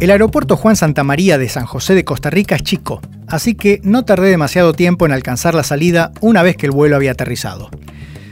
El 0.00 0.12
aeropuerto 0.12 0.56
Juan 0.56 0.76
Santa 0.76 1.02
María 1.02 1.38
de 1.38 1.48
San 1.48 1.66
José 1.66 1.96
de 1.96 2.04
Costa 2.04 2.30
Rica 2.30 2.54
es 2.54 2.62
chico, 2.62 3.00
así 3.26 3.56
que 3.56 3.80
no 3.82 4.04
tardé 4.04 4.30
demasiado 4.30 4.72
tiempo 4.72 5.04
en 5.06 5.10
alcanzar 5.10 5.56
la 5.56 5.64
salida 5.64 6.12
una 6.20 6.44
vez 6.44 6.56
que 6.56 6.66
el 6.66 6.72
vuelo 6.72 6.94
había 6.94 7.10
aterrizado. 7.10 7.68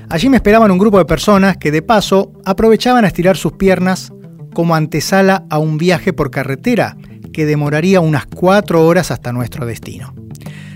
Allí 0.08 0.28
me 0.28 0.36
esperaban 0.36 0.70
un 0.70 0.78
grupo 0.78 0.98
de 0.98 1.06
personas 1.06 1.56
que 1.56 1.72
de 1.72 1.82
paso 1.82 2.30
aprovechaban 2.44 3.04
a 3.04 3.08
estirar 3.08 3.36
sus 3.36 3.54
piernas 3.54 4.12
como 4.54 4.76
antesala 4.76 5.44
a 5.50 5.58
un 5.58 5.76
viaje 5.76 6.12
por 6.12 6.30
carretera 6.30 6.96
que 7.32 7.46
demoraría 7.46 7.98
unas 8.00 8.26
cuatro 8.26 8.86
horas 8.86 9.10
hasta 9.10 9.32
nuestro 9.32 9.66
destino. 9.66 10.14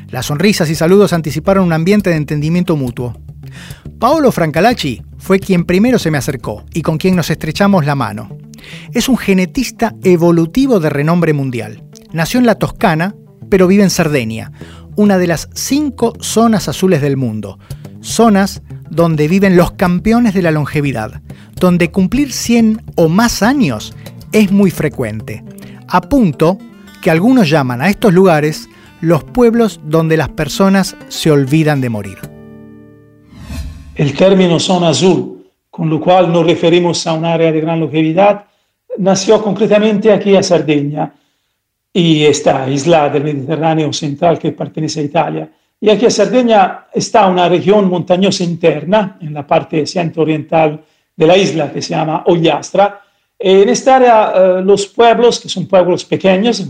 Las 0.09 0.27
sonrisas 0.27 0.71
y 0.71 0.75
saludos 0.75 1.13
anticiparon 1.13 1.67
un 1.67 1.73
ambiente 1.73 2.11
de 2.11 2.17
entendimiento 2.17 2.75
mutuo. 2.75 3.17
Paolo 4.01 4.33
Francalacci 4.33 5.05
fue 5.19 5.39
quien 5.39 5.67
primero 5.67 6.01
se 6.01 6.11
me 6.11 6.19
acercó 6.19 6.65
y 6.75 6.83
con 6.83 6.99
quien 6.99 7.15
nos 7.15 7.31
estrechamos 7.31 7.87
la 7.87 7.95
mano. 7.95 8.40
Es 8.93 9.09
un 9.09 9.17
genetista 9.17 9.95
evolutivo 10.03 10.81
de 10.81 10.91
renombre 10.91 11.33
mundial. 11.33 11.83
Nació 12.13 12.41
en 12.41 12.47
la 12.47 12.57
Toscana, 12.57 13.15
pero 13.49 13.67
vive 13.67 13.83
en 13.83 13.91
Cerdeña, 13.91 14.53
una 14.97 15.19
de 15.19 15.27
las 15.27 15.49
cinco 15.55 16.13
zonas 16.21 16.69
azules 16.69 17.01
del 17.01 17.17
mundo. 17.17 17.59
Zonas 18.01 18.63
donde 18.91 19.29
viven 19.29 19.57
los 19.57 19.73
campeones 19.73 20.35
de 20.35 20.43
la 20.43 20.51
longevidad, 20.51 21.23
donde 21.55 21.91
cumplir 21.91 22.33
100 22.33 22.83
o 22.97 23.09
más 23.09 23.43
años 23.43 23.95
es 24.33 24.51
muy 24.51 24.71
frecuente, 24.71 25.45
a 25.89 26.01
punto 26.01 26.59
que 27.03 27.11
algunos 27.11 27.49
llaman 27.49 27.81
a 27.83 27.89
estos 27.89 28.13
lugares 28.13 28.69
los 29.01 29.25
pueblos 29.25 29.81
donde 29.85 30.17
las 30.17 30.29
personas 30.31 30.97
se 31.09 31.31
olvidan 31.31 31.81
de 31.81 31.89
morir. 31.89 32.19
El 33.95 34.15
término 34.15 34.59
zona 34.59 34.91
azul, 34.91 35.47
con 35.71 35.89
lo 35.89 36.01
cual 36.01 36.33
nos 36.33 36.47
referimos 36.47 37.07
a 37.07 37.15
un 37.15 37.25
área 37.25 37.53
de 37.53 37.61
gran 37.61 37.81
longevidad, 37.81 38.47
nació 38.99 39.43
concretamente 39.43 40.13
aquí 40.13 40.37
a 40.37 40.43
Sardeña 40.43 41.13
y 41.93 42.25
esta 42.25 42.69
isla 42.69 43.09
del 43.09 43.25
Mediterráneo 43.25 43.93
central 43.93 44.39
que 44.39 44.53
pertenece 44.53 45.01
a 45.01 45.05
Italia. 45.05 45.51
Y 45.81 45.89
aquí 45.89 46.07
a 46.07 46.11
Sardeña 46.11 46.87
está 46.93 47.27
una 47.27 47.49
región 47.49 47.89
montañosa 47.89 48.45
interna, 48.45 49.19
en 49.21 49.35
la 49.35 49.47
parte 49.47 49.87
centro-oriental 49.87 50.81
de 51.17 51.27
la 51.27 51.37
isla, 51.37 51.73
que 51.73 51.83
se 51.83 51.95
llama 51.95 52.25
Ollastra. 52.27 53.01
En 53.39 53.69
esta 53.69 53.97
área, 53.97 54.33
eh, 54.35 54.63
los 54.63 54.87
pueblos, 54.87 55.41
que 55.41 55.49
son 55.49 55.67
pueblos 55.67 56.05
pequeños 56.05 56.67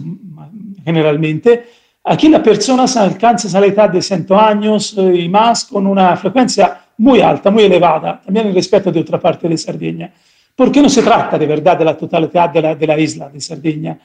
generalmente, 0.85 1.67
aquí 2.05 2.29
las 2.29 2.41
personas 2.41 2.97
alcanzan 2.97 3.61
la 3.61 3.67
edad 3.67 3.91
de 3.91 4.01
100 4.01 4.27
años 4.31 4.95
eh, 4.97 5.23
y 5.25 5.29
más 5.29 5.65
con 5.65 5.87
una 5.87 6.17
frecuencia 6.17 6.81
muy 6.99 7.21
alta, 7.21 7.51
muy 7.51 7.65
elevada, 7.65 8.21
también 8.25 8.55
respecto 8.55 8.93
de 8.93 9.01
otra 9.01 9.19
parte 9.19 9.49
de 9.49 9.57
Sardeña 9.59 10.13
porque 10.61 10.83
no 10.83 10.91
se 10.91 11.01
trata 11.01 11.39
de 11.39 11.47
verdad 11.47 11.79
de 11.79 11.87
la 11.87 11.97
totalidad 11.97 12.51
de 12.51 12.61
la, 12.61 12.75
de 12.75 12.87
la 12.87 12.99
isla 12.99 13.31
de 13.31 13.41
Sardinia, 13.41 13.99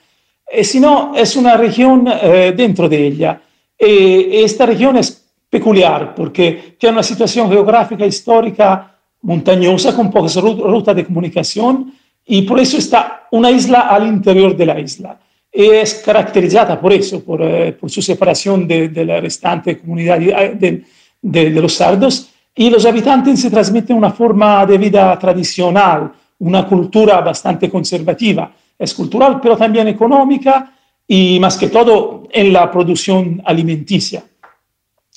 eh, 0.48 0.64
sino 0.64 1.12
es 1.14 1.36
una 1.36 1.58
región 1.58 2.08
eh, 2.08 2.54
dentro 2.56 2.88
de 2.88 3.08
ella. 3.08 3.42
Y 3.78 4.38
esta 4.38 4.66
región 4.66 4.96
es 4.96 5.22
peculiar 5.50 6.16
porque 6.16 6.78
tiene 6.80 6.94
una 6.94 7.04
situación 7.04 7.50
geográfica 7.50 8.06
histórica 8.06 8.96
montañosa 9.24 9.94
con 9.94 10.10
pocas 10.10 10.38
rutas 10.38 10.96
de 10.96 11.04
comunicación 11.04 11.94
y 12.26 12.44
por 12.44 12.58
eso 12.62 12.78
está 12.78 13.28
una 13.32 13.52
isla 13.52 13.90
al 13.90 14.08
interior 14.08 14.56
de 14.56 14.66
la 14.66 14.80
isla. 14.80 15.20
Es 15.52 15.96
caracterizada 15.96 16.80
por 16.80 16.94
eso, 16.94 17.22
por, 17.22 17.42
eh, 17.42 17.74
por 17.74 17.92
su 17.92 18.02
separación 18.02 18.66
de, 18.66 18.88
de, 18.88 19.04
la 19.04 19.20
restante 19.20 19.78
comunidad 19.78 20.20
de, 20.20 20.86
de, 21.22 21.50
de 21.50 21.62
los 21.62 21.74
sardos 21.74 22.30
y 22.56 22.70
los 22.70 22.86
habitantes 22.86 23.42
se 23.42 23.52
transmiten 23.52 23.98
una 23.98 24.12
forma 24.12 24.66
de 24.66 24.78
vida 24.78 25.20
tradicional, 25.20 26.14
una 26.40 26.68
cultura 26.68 27.22
bastante 27.22 27.70
conservativa. 27.70 28.54
Es 28.78 28.94
cultural, 28.94 29.40
pero 29.42 29.56
también 29.56 29.88
económica 29.88 30.74
y 31.08 31.40
más 31.40 31.58
que 31.58 31.68
todo 31.68 32.24
en 32.32 32.52
la 32.52 32.72
producción 32.72 33.42
alimenticia. 33.46 34.24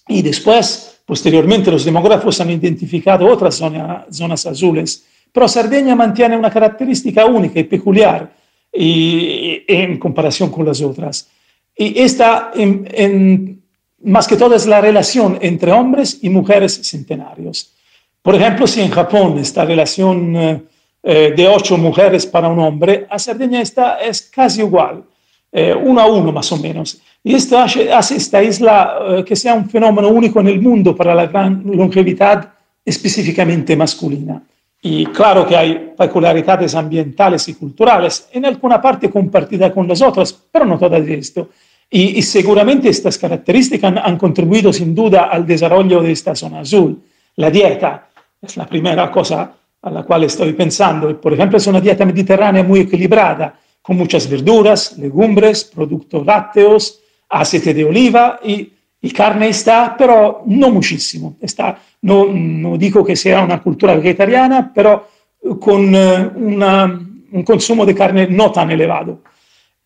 Y 0.06 0.22
después, 0.22 1.00
posteriormente, 1.04 1.70
los 1.70 1.84
demógrafos 1.84 2.40
han 2.40 2.50
identificado 2.50 3.26
otras 3.26 3.56
zonas 3.56 4.46
azules, 4.46 5.04
pero 5.32 5.48
Sardeña 5.48 5.94
mantiene 5.94 6.36
una 6.36 6.50
característica 6.50 7.26
única 7.26 7.60
y 7.60 7.64
peculiar 7.64 8.32
y, 8.72 9.62
en 9.66 9.98
comparación 9.98 10.50
con 10.50 10.64
las 10.64 10.80
otras. 10.80 11.28
Y 11.76 12.00
esta, 12.00 12.52
en, 12.54 13.62
más 14.04 14.26
que 14.26 14.36
todo, 14.36 14.54
es 14.54 14.66
la 14.66 14.80
relación 14.80 15.38
entre 15.40 15.72
hombres 15.72 16.18
y 16.22 16.30
mujeres 16.30 16.80
centenarios. 16.82 17.74
Por 18.22 18.34
ejemplo, 18.34 18.66
si 18.66 18.80
en 18.80 18.90
Japón 18.90 19.38
esta 19.38 19.64
relación... 19.64 20.68
Eh, 21.02 21.32
de 21.36 21.46
ocho 21.46 21.78
mujeres 21.78 22.26
para 22.26 22.48
un 22.48 22.58
hombre, 22.58 23.06
a 23.08 23.18
Cerdeña 23.18 23.60
está, 23.60 24.00
es 24.00 24.22
casi 24.22 24.60
igual, 24.60 25.04
eh, 25.52 25.72
uno 25.72 26.00
a 26.00 26.06
uno 26.06 26.32
más 26.32 26.50
o 26.50 26.56
menos. 26.56 27.00
Y 27.22 27.34
esto 27.34 27.56
hace, 27.58 27.92
hace 27.92 28.16
esta 28.16 28.42
isla 28.42 28.98
eh, 29.08 29.24
que 29.24 29.36
sea 29.36 29.54
un 29.54 29.70
fenómeno 29.70 30.08
único 30.08 30.40
en 30.40 30.48
el 30.48 30.60
mundo 30.60 30.96
para 30.96 31.14
la 31.14 31.26
gran 31.26 31.62
longevidad 31.64 32.52
específicamente 32.84 33.76
masculina. 33.76 34.42
Y 34.82 35.06
claro 35.06 35.46
que 35.46 35.56
hay 35.56 35.92
peculiaridades 35.96 36.74
ambientales 36.74 37.48
y 37.48 37.54
culturales, 37.54 38.28
en 38.32 38.46
alguna 38.46 38.80
parte 38.80 39.10
compartida 39.10 39.72
con 39.72 39.86
las 39.86 40.02
otras, 40.02 40.32
pero 40.32 40.64
no 40.64 40.78
todas 40.78 41.06
esto. 41.06 41.50
Y, 41.90 42.18
y 42.18 42.22
seguramente 42.22 42.88
estas 42.88 43.18
características 43.18 43.92
han, 43.92 43.98
han 43.98 44.18
contribuido 44.18 44.72
sin 44.72 44.94
duda 44.94 45.24
al 45.30 45.46
desarrollo 45.46 46.02
de 46.02 46.12
esta 46.12 46.34
zona 46.34 46.60
azul. 46.60 47.00
La 47.36 47.50
dieta 47.50 48.08
es 48.42 48.56
la 48.56 48.66
primera 48.66 49.10
cosa 49.10 49.57
a 49.82 49.90
la 49.90 50.02
cual 50.02 50.24
estoy 50.24 50.52
pensando. 50.52 51.20
Por 51.20 51.32
ejemplo, 51.32 51.58
es 51.58 51.66
una 51.66 51.80
dieta 51.80 52.04
mediterránea 52.04 52.62
muy 52.62 52.80
equilibrada, 52.80 53.58
con 53.80 53.96
muchas 53.96 54.28
verduras, 54.28 54.98
legumbres, 54.98 55.64
productos 55.64 56.24
lácteos, 56.26 57.00
aceite 57.28 57.72
de 57.72 57.84
oliva 57.84 58.40
y, 58.44 58.72
y 59.00 59.10
carne 59.10 59.48
está, 59.48 59.94
pero 59.96 60.42
no 60.46 60.70
muchísimo. 60.70 61.36
Está, 61.40 61.78
no, 62.02 62.26
no, 62.26 62.76
digo 62.76 63.04
que 63.04 63.14
una 63.34 63.62
cultura 63.62 63.94
vegetariana, 63.94 64.72
pero 64.74 65.08
con 65.60 65.94
uh, 65.94 66.32
una, 66.36 66.84
un 67.32 67.42
consumo 67.44 67.86
de 67.86 67.94
carne 67.94 68.26
no 68.26 68.50
tan 68.50 68.70
elevado. 68.70 69.22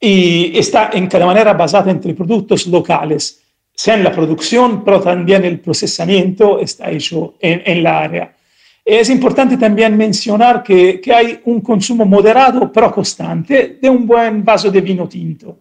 Y 0.00 0.58
está 0.58 0.90
en 0.92 1.06
cada 1.06 1.26
manera 1.26 1.52
basada 1.52 1.90
entre 1.90 2.14
productos 2.14 2.66
locales, 2.66 3.40
sea 3.74 3.94
en 3.94 4.04
la 4.04 4.10
producción, 4.10 4.82
pero 4.84 5.00
también 5.00 5.44
el 5.44 5.60
procesamiento 5.60 6.58
está 6.58 6.90
hecho 6.90 7.34
en, 7.40 7.62
en 7.64 7.82
la. 7.82 8.34
Es 8.84 9.10
importante 9.10 9.56
también 9.56 9.96
mencionar 9.96 10.62
que, 10.62 11.00
que, 11.00 11.12
hay 11.14 11.40
un 11.44 11.60
consumo 11.60 12.04
moderado 12.04 12.72
pero 12.72 12.92
constante 12.92 13.78
de 13.80 13.88
un 13.88 14.06
buen 14.06 14.44
vaso 14.44 14.70
de 14.70 14.80
vino 14.80 15.08
tinto. 15.08 15.60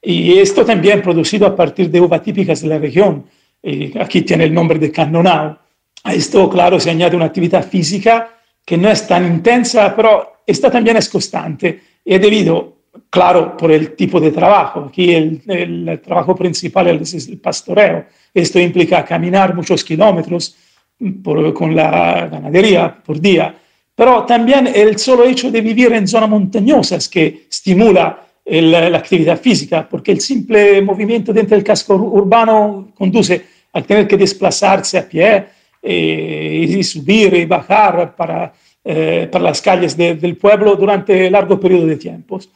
Y 0.00 0.38
esto 0.38 0.64
también 0.64 1.02
producido 1.02 1.46
a 1.46 1.54
partir 1.54 1.90
de 1.90 2.00
uvas 2.00 2.22
típicas 2.22 2.62
de 2.62 2.68
la 2.68 2.78
región. 2.78 3.26
Y 3.62 3.96
aquí 3.98 4.22
tiene 4.22 4.44
el 4.44 4.54
nombre 4.54 4.78
de 4.78 4.90
Cannonau. 4.90 5.56
A 6.04 6.14
esto, 6.14 6.48
claro, 6.48 6.80
se 6.80 6.90
añade 6.90 7.14
una 7.14 7.26
actividad 7.26 7.64
física 7.64 8.38
que 8.64 8.76
no 8.76 8.90
es 8.90 9.06
tan 9.06 9.24
intensa, 9.26 9.94
pero 9.94 10.42
esta 10.46 10.70
también 10.70 10.96
es 10.96 11.08
constante. 11.08 11.80
Y 12.04 12.18
debido, 12.18 12.78
claro, 13.10 13.56
por 13.56 13.70
el 13.70 13.94
tipo 13.94 14.18
de 14.18 14.32
trabajo. 14.32 14.86
Aquí 14.88 15.14
el, 15.14 15.42
el 15.46 16.00
trabajo 16.00 16.34
principal 16.34 16.88
es 16.88 17.28
el 17.28 17.38
pastoreo. 17.38 18.06
Esto 18.34 18.58
implica 18.58 19.04
caminar 19.04 19.54
muchos 19.54 19.84
kilómetros 19.84 20.56
por, 21.22 21.52
con 21.52 21.74
la 21.74 22.28
ganadería 22.30 23.02
por 23.04 23.20
día, 23.20 23.54
pero 23.94 24.24
también 24.24 24.68
el 24.74 24.98
solo 24.98 25.24
hecho 25.24 25.50
de 25.50 25.60
vivir 25.60 25.92
en 25.92 26.08
zonas 26.08 26.30
montañosas 26.30 27.08
que 27.08 27.46
estimula 27.50 28.26
el, 28.44 28.70
la 28.70 28.98
actividad 28.98 29.38
física, 29.40 29.88
porque 29.88 30.12
el 30.12 30.20
simple 30.20 30.82
movimiento 30.82 31.32
dentro 31.32 31.56
del 31.56 31.64
casco 31.64 31.94
urbano 31.94 32.92
conduce 32.94 33.44
a 33.72 33.82
tener 33.82 34.06
que 34.06 34.16
desplazarse 34.16 34.98
a 34.98 35.08
pie 35.08 35.44
eh, 35.82 36.66
y 36.68 36.82
subir 36.82 37.34
y 37.34 37.44
bajar 37.44 38.14
para, 38.14 38.52
eh, 38.84 39.28
para 39.30 39.44
las 39.44 39.60
calles 39.60 39.96
de, 39.96 40.14
del 40.14 40.36
pueblo 40.36 40.76
durante 40.76 41.30
largo 41.30 41.58
periodo 41.58 41.86
de 41.86 41.96
tiempos. 41.96 42.48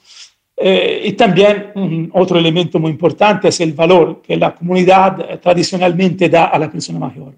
Eh, 0.58 1.02
y 1.04 1.12
también 1.12 1.72
un 1.74 2.10
otro 2.14 2.38
elemento 2.38 2.78
muy 2.78 2.90
importante 2.90 3.48
es 3.48 3.60
el 3.60 3.74
valor 3.74 4.22
que 4.22 4.36
la 4.36 4.54
comunidad 4.54 5.38
tradicionalmente 5.38 6.30
da 6.30 6.46
a 6.46 6.58
la 6.58 6.70
persona 6.70 6.98
mayor 6.98 7.34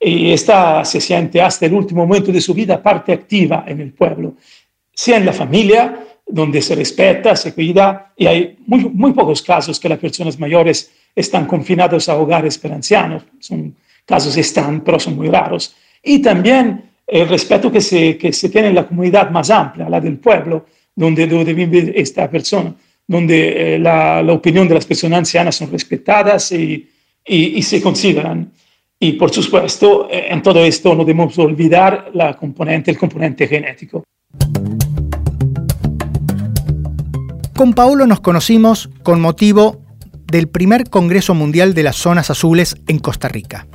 y 0.00 0.32
esta 0.32 0.84
se 0.84 1.00
siente 1.00 1.40
hasta 1.40 1.66
el 1.66 1.74
último 1.74 2.06
momento 2.06 2.30
de 2.30 2.40
su 2.40 2.54
vida 2.54 2.82
parte 2.82 3.12
activa 3.12 3.64
en 3.66 3.80
el 3.80 3.92
pueblo, 3.92 4.34
sea 4.94 5.16
en 5.16 5.26
la 5.26 5.32
familia, 5.32 6.04
donde 6.26 6.60
se 6.60 6.74
respeta, 6.74 7.34
se 7.34 7.54
cuida, 7.54 8.12
y 8.16 8.26
hay 8.26 8.56
muy, 8.66 8.84
muy 8.84 9.12
pocos 9.12 9.42
casos 9.42 9.80
que 9.80 9.88
las 9.88 9.98
personas 9.98 10.38
mayores 10.38 10.92
están 11.14 11.46
confinadas 11.46 12.08
a 12.08 12.16
hogares 12.16 12.58
para 12.58 12.74
ancianos, 12.74 13.22
son 13.40 13.74
casos 14.04 14.36
están, 14.36 14.82
pero 14.82 15.00
son 15.00 15.16
muy 15.16 15.28
raros, 15.28 15.74
y 16.02 16.20
también 16.20 16.90
el 17.06 17.28
respeto 17.28 17.72
que 17.72 17.80
se, 17.80 18.18
que 18.18 18.32
se 18.32 18.50
tiene 18.50 18.68
en 18.68 18.74
la 18.74 18.86
comunidad 18.86 19.30
más 19.30 19.50
amplia, 19.50 19.88
la 19.88 20.00
del 20.00 20.18
pueblo, 20.18 20.66
donde, 20.94 21.26
donde 21.26 21.54
vive 21.54 21.92
esta 21.96 22.30
persona, 22.30 22.74
donde 23.06 23.76
eh, 23.76 23.78
la, 23.78 24.22
la, 24.22 24.32
opinión 24.34 24.68
de 24.68 24.74
las 24.74 24.84
personas 24.84 25.20
ancianas 25.20 25.56
son 25.56 25.70
respetadas 25.70 26.52
y, 26.52 26.86
y, 27.26 27.58
y 27.58 27.62
se 27.62 27.80
consideran. 27.80 28.52
Y 29.00 29.12
por 29.12 29.30
supuesto, 29.30 30.08
eh, 30.10 30.26
en 30.30 30.42
todo 30.42 30.64
esto 30.64 30.94
no 30.94 31.04
debemos 31.04 31.38
olvidar 31.38 32.10
la 32.14 32.34
componente, 32.34 32.90
el 32.90 32.98
componente 32.98 33.46
genético. 33.46 34.02
Con 37.54 37.74
Paolo 37.74 38.06
nos 38.06 38.20
conocimos 38.20 38.90
con 39.02 39.20
motivo 39.20 39.82
del 40.26 40.48
primer 40.48 40.90
Congreso 40.90 41.34
Mundial 41.34 41.74
de 41.74 41.84
las 41.84 41.96
Zonas 41.96 42.30
Azules 42.30 42.76
en 42.88 42.98
Costa 42.98 43.28
Rica. 43.28 43.68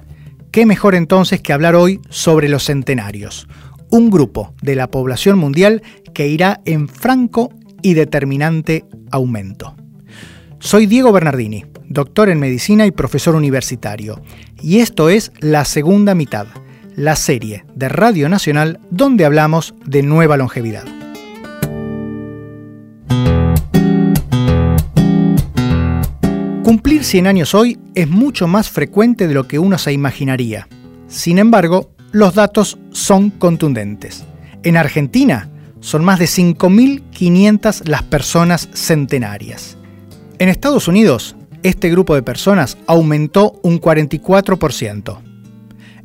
¿Qué 0.52 0.66
mejor 0.66 0.94
entonces 0.94 1.42
que 1.42 1.54
hablar 1.54 1.76
hoy 1.76 2.00
sobre 2.10 2.50
los 2.50 2.66
centenarios? 2.66 3.48
Un 3.90 4.10
grupo 4.10 4.54
de 4.62 4.76
la 4.76 4.88
población 4.88 5.40
mundial 5.40 5.82
que 6.14 6.28
irá 6.28 6.60
en 6.66 6.88
franco 6.88 7.50
y 7.82 7.94
determinante 7.94 8.86
aumento. 9.10 9.76
Soy 10.60 10.86
Diego 10.86 11.12
Bernardini, 11.12 11.66
doctor 11.94 12.30
en 12.30 12.40
medicina 12.40 12.88
y 12.88 12.92
profesor 12.92 13.36
universitario, 13.36 14.22
y 14.62 14.80
esto 14.80 15.10
es 15.10 15.32
La 15.40 15.64
Segunda 15.64 16.16
Mitad, 16.16 16.48
la 16.96 17.16
serie 17.16 17.66
de 17.76 17.88
Radio 17.88 18.30
Nacional 18.30 18.80
donde 18.90 19.26
hablamos 19.26 19.76
de 19.86 20.02
nueva 20.02 20.36
longevidad. 20.36 20.86
Cumplir 26.64 27.04
100 27.04 27.28
años 27.28 27.54
hoy 27.54 27.78
es 27.94 28.10
mucho 28.10 28.48
más 28.48 28.70
frecuente 28.70 29.28
de 29.28 29.36
lo 29.36 29.48
que 29.48 29.60
uno 29.60 29.78
se 29.78 29.94
imaginaría. 29.94 30.68
Sin 31.08 31.38
embargo, 31.38 31.92
los 32.12 32.34
datos 32.34 32.80
son 32.92 33.30
contundentes. 33.30 34.24
En 34.64 34.78
Argentina 34.78 35.50
son 35.80 36.04
más 36.04 36.18
de 36.18 36.26
5.500 36.26 37.86
las 37.86 38.02
personas 38.04 38.70
centenarias. 38.74 39.78
En 40.40 40.50
Estados 40.50 40.88
Unidos, 40.88 41.36
este 41.64 41.90
grupo 41.90 42.16
de 42.16 42.24
personas 42.24 42.78
aumentó 42.88 43.60
un 43.64 43.80
44%. 43.80 45.20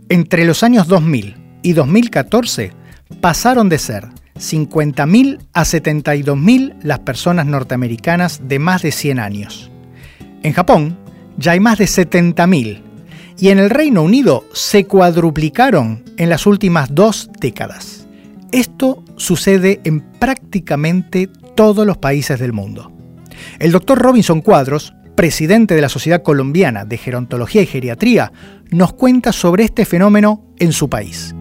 Entre 0.08 0.44
los 0.44 0.62
años 0.62 0.86
2000 0.86 1.36
y 1.62 1.72
2014 1.72 2.72
pasaron 3.20 3.68
de 3.68 3.78
ser 3.78 4.08
50.000 4.36 5.40
a 5.52 5.62
72.000 5.62 6.76
las 6.82 7.00
personas 7.00 7.46
norteamericanas 7.46 8.42
de 8.48 8.58
más 8.58 8.82
de 8.82 8.92
100 8.92 9.18
años. 9.18 9.70
En 10.42 10.52
Japón 10.52 10.96
ya 11.36 11.52
hay 11.52 11.60
más 11.60 11.78
de 11.78 11.86
70.000 11.86 12.82
y 13.38 13.48
en 13.50 13.58
el 13.58 13.70
Reino 13.70 14.02
Unido 14.02 14.44
se 14.52 14.84
cuadruplicaron 14.84 16.04
en 16.16 16.28
las 16.28 16.46
últimas 16.46 16.94
dos 16.94 17.30
décadas. 17.40 18.06
Esto 18.52 19.04
sucede 19.16 19.80
en 19.84 20.00
prácticamente 20.00 21.28
todos 21.54 21.86
los 21.86 21.98
países 21.98 22.40
del 22.40 22.52
mundo. 22.52 22.92
El 23.58 23.72
doctor 23.72 23.98
Robinson 23.98 24.40
Cuadros, 24.40 24.94
presidente 25.18 25.74
de 25.74 25.80
la 25.80 25.88
Sociedad 25.88 26.22
Colombiana 26.22 26.84
de 26.84 26.96
Gerontología 26.96 27.60
y 27.60 27.66
Geriatría, 27.66 28.30
nos 28.70 28.92
cuenta 28.92 29.32
sobre 29.32 29.64
este 29.64 29.84
fenómeno 29.84 30.44
en 30.60 30.70
su 30.72 30.88
país. 30.88 31.34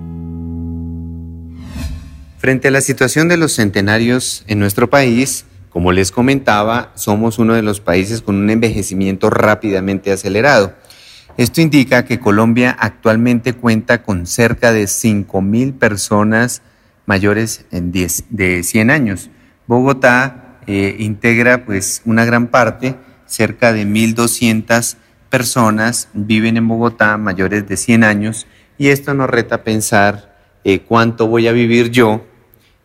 Frente 2.40 2.70
a 2.70 2.72
la 2.72 2.82
situación 2.82 3.28
de 3.28 3.38
los 3.38 3.54
centenarios 3.54 4.44
en 4.48 4.58
nuestro 4.58 4.90
país, 4.90 5.46
como 5.70 5.92
les 5.92 6.12
comentaba, 6.12 6.92
somos 6.96 7.38
uno 7.38 7.54
de 7.54 7.62
los 7.62 7.80
países 7.80 8.24
con 8.24 8.38
un 8.38 8.50
envejecimiento 8.50 9.30
rápidamente 9.30 10.12
acelerado. 10.12 10.74
Esto 11.38 11.62
indica 11.62 12.04
que 12.04 12.20
Colombia 12.20 12.76
actualmente 12.80 13.54
cuenta 13.54 14.02
con 14.02 14.26
cerca 14.26 14.72
de 14.72 14.86
5.000 14.86 15.78
personas 15.78 16.64
mayores 17.06 17.68
de 17.70 18.64
100 18.64 18.90
años. 18.90 19.30
Bogotá 19.68 20.58
eh, 20.66 20.96
integra 20.98 21.64
pues 21.64 22.02
una 22.06 22.26
gran 22.26 22.48
parte, 22.48 22.96
cerca 23.28 23.74
de 23.74 23.86
1.200 23.86 24.98
personas 25.30 26.10
viven 26.14 26.58
en 26.58 26.68
Bogotá 26.68 27.18
mayores 27.18 27.68
de 27.68 27.78
100 27.78 28.04
años 28.04 28.48
y 28.78 28.90
esto 28.90 29.14
nos 29.14 29.30
reta 29.30 29.56
a 29.56 29.64
pensar 29.64 30.38
eh, 30.64 30.80
cuánto 30.80 31.28
voy 31.28 31.48
a 31.48 31.52
vivir 31.52 31.92
yo 31.92 32.26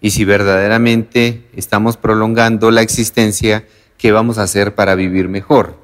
y 0.00 0.10
si 0.10 0.24
verdaderamente 0.24 1.48
estamos 1.54 1.96
prolongando 1.96 2.72
la 2.72 2.82
existencia, 2.82 3.64
¿qué 3.98 4.10
vamos 4.10 4.36
a 4.36 4.42
hacer 4.42 4.74
para 4.74 4.96
vivir 4.96 5.28
mejor? 5.28 5.78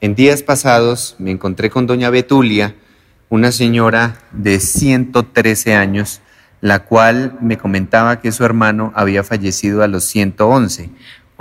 En 0.00 0.16
días 0.16 0.42
pasados 0.42 1.14
me 1.18 1.30
encontré 1.30 1.70
con 1.70 1.86
doña 1.86 2.10
Betulia, 2.10 2.74
una 3.28 3.52
señora 3.52 4.18
de 4.32 4.58
113 4.58 5.76
años, 5.76 6.20
la 6.60 6.80
cual 6.80 7.38
me 7.40 7.56
comentaba 7.56 8.20
que 8.20 8.32
su 8.32 8.44
hermano 8.44 8.92
había 8.96 9.22
fallecido 9.22 9.84
a 9.84 9.88
los 9.88 10.04
111. 10.04 10.90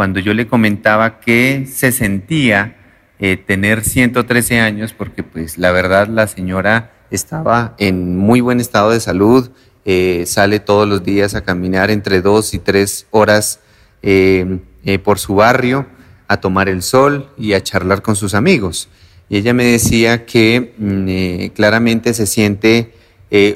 Cuando 0.01 0.19
yo 0.19 0.33
le 0.33 0.47
comentaba 0.47 1.19
que 1.19 1.67
se 1.71 1.91
sentía 1.91 2.75
eh, 3.19 3.37
tener 3.37 3.83
113 3.83 4.59
años, 4.59 4.93
porque 4.93 5.21
pues 5.21 5.59
la 5.59 5.71
verdad 5.71 6.07
la 6.07 6.25
señora 6.25 6.91
estaba 7.11 7.75
en 7.77 8.17
muy 8.17 8.41
buen 8.41 8.59
estado 8.59 8.89
de 8.89 8.99
salud, 8.99 9.51
eh, 9.85 10.23
sale 10.25 10.59
todos 10.59 10.89
los 10.89 11.03
días 11.03 11.35
a 11.35 11.41
caminar 11.41 11.91
entre 11.91 12.23
dos 12.23 12.55
y 12.55 12.57
tres 12.57 13.05
horas 13.11 13.59
eh, 14.01 14.57
por 15.03 15.19
su 15.19 15.35
barrio, 15.35 15.85
a 16.27 16.37
tomar 16.37 16.67
el 16.67 16.81
sol 16.81 17.29
y 17.37 17.53
a 17.53 17.61
charlar 17.61 18.01
con 18.01 18.15
sus 18.15 18.33
amigos. 18.33 18.89
Y 19.29 19.37
ella 19.37 19.53
me 19.53 19.65
decía 19.65 20.25
que 20.25 20.73
mm, 20.79 21.53
claramente 21.53 22.15
se 22.15 22.25
siente 22.25 22.95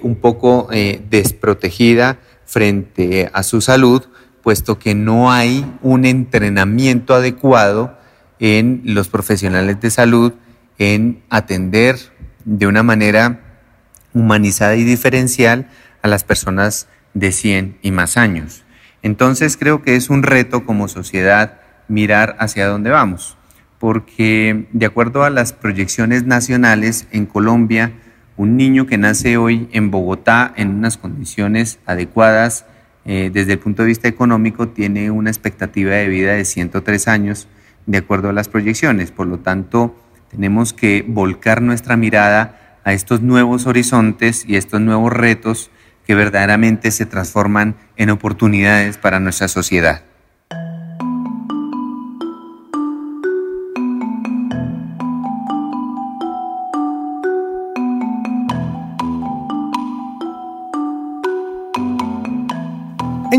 un 0.04 0.16
poco 0.18 0.70
desprotegida 1.10 2.20
frente 2.46 3.32
a 3.34 3.42
su 3.42 3.62
salud, 3.62 4.04
puesto 4.46 4.78
que 4.78 4.94
no 4.94 5.32
hay 5.32 5.66
un 5.82 6.06
entrenamiento 6.06 7.16
adecuado 7.16 7.98
en 8.38 8.84
los 8.84 9.10
profesionales 9.10 9.82
de 9.82 9.90
salud 9.90 10.34
en 10.78 11.24
atender 11.32 11.98
de 12.44 12.68
una 12.68 12.84
manera 12.84 13.40
humanizada 14.14 14.76
y 14.76 14.84
diferencial 14.84 15.68
a 16.04 16.08
las 16.08 16.24
personas 16.24 16.88
de 17.16 17.32
100 17.32 17.80
y 17.82 17.90
más 17.90 18.18
años. 18.18 18.66
Entonces 19.02 19.58
creo 19.58 19.82
que 19.82 19.96
es 19.96 20.12
un 20.12 20.22
reto 20.22 20.64
como 20.64 20.90
sociedad 20.90 21.60
mirar 21.88 22.36
hacia 22.40 22.68
dónde 22.68 22.92
vamos, 22.92 23.40
porque 23.80 24.68
de 24.74 24.86
acuerdo 24.86 25.24
a 25.24 25.32
las 25.32 25.54
proyecciones 25.54 26.24
nacionales 26.24 27.08
en 27.10 27.26
Colombia, 27.26 27.94
un 28.38 28.58
niño 28.58 28.86
que 28.86 29.00
nace 29.00 29.38
hoy 29.38 29.68
en 29.72 29.90
Bogotá 29.90 30.54
en 30.56 30.70
unas 30.70 30.98
condiciones 30.98 31.80
adecuadas 31.88 32.68
eh, 33.06 33.30
desde 33.32 33.54
el 33.54 33.60
punto 33.60 33.84
de 33.84 33.88
vista 33.88 34.08
económico 34.08 34.70
tiene 34.70 35.12
una 35.12 35.30
expectativa 35.30 35.94
de 35.94 36.08
vida 36.08 36.34
de 36.34 36.44
103 36.44 37.08
años 37.08 37.48
de 37.86 38.00
acuerdo 38.00 38.30
a 38.30 38.34
las 38.34 38.50
proyecciones. 38.50 39.12
Por 39.12 39.28
lo 39.28 39.40
tanto, 39.40 39.96
tenemos 40.32 40.74
que 40.74 41.06
volcar 41.08 41.62
nuestra 41.62 41.98
mirada 41.98 42.80
a 42.84 42.94
estos 42.94 43.22
nuevos 43.22 43.68
horizontes 43.68 44.46
y 44.48 44.56
estos 44.56 44.82
nuevos 44.82 45.14
retos 45.14 45.72
que 46.06 46.16
verdaderamente 46.16 46.92
se 46.92 47.06
transforman 47.06 47.76
en 47.96 48.10
oportunidades 48.10 48.98
para 48.98 49.20
nuestra 49.20 49.48
sociedad. 49.48 50.04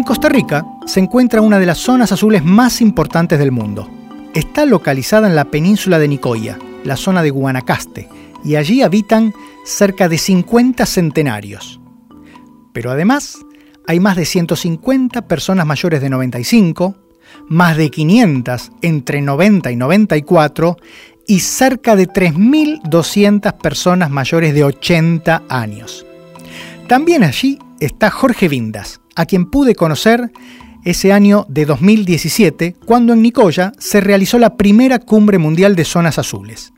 Costa 0.06 0.28
Rica 0.28 0.64
se 0.86 1.00
encuentra 1.00 1.40
una 1.40 1.58
de 1.58 1.66
las 1.66 1.78
zonas 1.78 2.12
azules 2.12 2.44
más 2.44 2.80
importantes 2.80 3.40
del 3.40 3.50
mundo. 3.50 3.90
Está 4.34 4.64
localizada 4.64 5.26
en 5.26 5.34
la 5.34 5.46
península 5.46 5.98
de 5.98 6.06
Nicoya, 6.06 6.60
la 6.84 6.96
zona 6.96 7.24
de 7.24 7.30
Guanacaste, 7.30 8.08
y 8.44 8.54
allí 8.54 8.82
habitan 8.82 9.34
cerca 9.64 10.08
de 10.08 10.16
50 10.16 10.86
centenarios. 10.86 11.80
Pero 12.72 12.92
además, 12.92 13.38
hay 13.88 13.98
más 13.98 14.14
de 14.14 14.26
150 14.26 15.26
personas 15.26 15.66
mayores 15.66 16.00
de 16.00 16.08
95, 16.08 16.94
más 17.48 17.76
de 17.76 17.90
500 17.90 18.70
entre 18.82 19.20
90 19.20 19.72
y 19.72 19.76
94 19.76 20.76
y 21.26 21.40
cerca 21.40 21.96
de 21.96 22.08
3.200 22.08 23.54
personas 23.54 24.10
mayores 24.10 24.54
de 24.54 24.62
80 24.62 25.42
años. 25.48 26.06
También 26.86 27.24
allí 27.24 27.58
está 27.80 28.12
Jorge 28.12 28.48
Vindas, 28.48 29.00
a 29.16 29.26
quien 29.26 29.50
pude 29.50 29.74
conocer 29.74 30.30
ese 30.84 31.12
año 31.12 31.46
de 31.48 31.66
2017, 31.66 32.76
cuando 32.86 33.12
en 33.12 33.22
Nicoya 33.22 33.72
se 33.78 34.00
realizó 34.00 34.38
la 34.38 34.56
primera 34.56 35.00
cumbre 35.00 35.38
mundial 35.38 35.74
de 35.74 35.84
zonas 35.84 36.18
azules, 36.18 36.72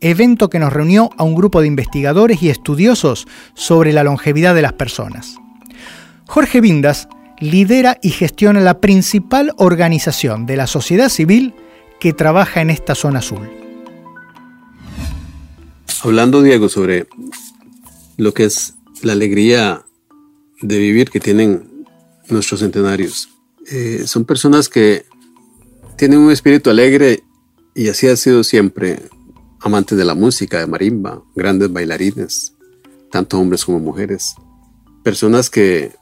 evento 0.00 0.50
que 0.50 0.58
nos 0.58 0.72
reunió 0.72 1.10
a 1.16 1.22
un 1.22 1.36
grupo 1.36 1.60
de 1.60 1.68
investigadores 1.68 2.42
y 2.42 2.50
estudiosos 2.50 3.28
sobre 3.54 3.92
la 3.92 4.02
longevidad 4.02 4.56
de 4.56 4.62
las 4.62 4.72
personas. 4.72 5.36
Jorge 6.26 6.60
Vindas 6.60 7.08
lidera 7.38 7.98
y 8.02 8.10
gestiona 8.10 8.60
la 8.60 8.80
principal 8.80 9.52
organización 9.58 10.44
de 10.44 10.56
la 10.56 10.66
sociedad 10.66 11.08
civil 11.08 11.54
que 12.00 12.12
trabaja 12.12 12.62
en 12.62 12.70
esta 12.70 12.96
zona 12.96 13.20
azul. 13.20 13.48
Hablando, 16.02 16.42
Diego, 16.42 16.68
sobre 16.68 17.06
lo 18.16 18.34
que 18.34 18.44
es 18.44 18.74
la 19.02 19.12
alegría 19.12 19.82
de 20.60 20.78
vivir 20.78 21.10
que 21.10 21.20
tienen 21.20 21.71
nuestros 22.32 22.60
centenarios. 22.60 23.28
Eh, 23.70 24.04
son 24.06 24.24
personas 24.24 24.68
que 24.68 25.04
tienen 25.96 26.18
un 26.18 26.32
espíritu 26.32 26.70
alegre 26.70 27.22
y 27.74 27.88
así 27.88 28.08
ha 28.08 28.16
sido 28.16 28.44
siempre, 28.44 29.02
amantes 29.60 29.96
de 29.96 30.04
la 30.04 30.14
música, 30.14 30.58
de 30.58 30.66
marimba, 30.66 31.22
grandes 31.34 31.72
bailarines, 31.72 32.54
tanto 33.10 33.38
hombres 33.38 33.64
como 33.64 33.78
mujeres. 33.78 34.34
Personas 35.02 35.48
que 35.48 35.92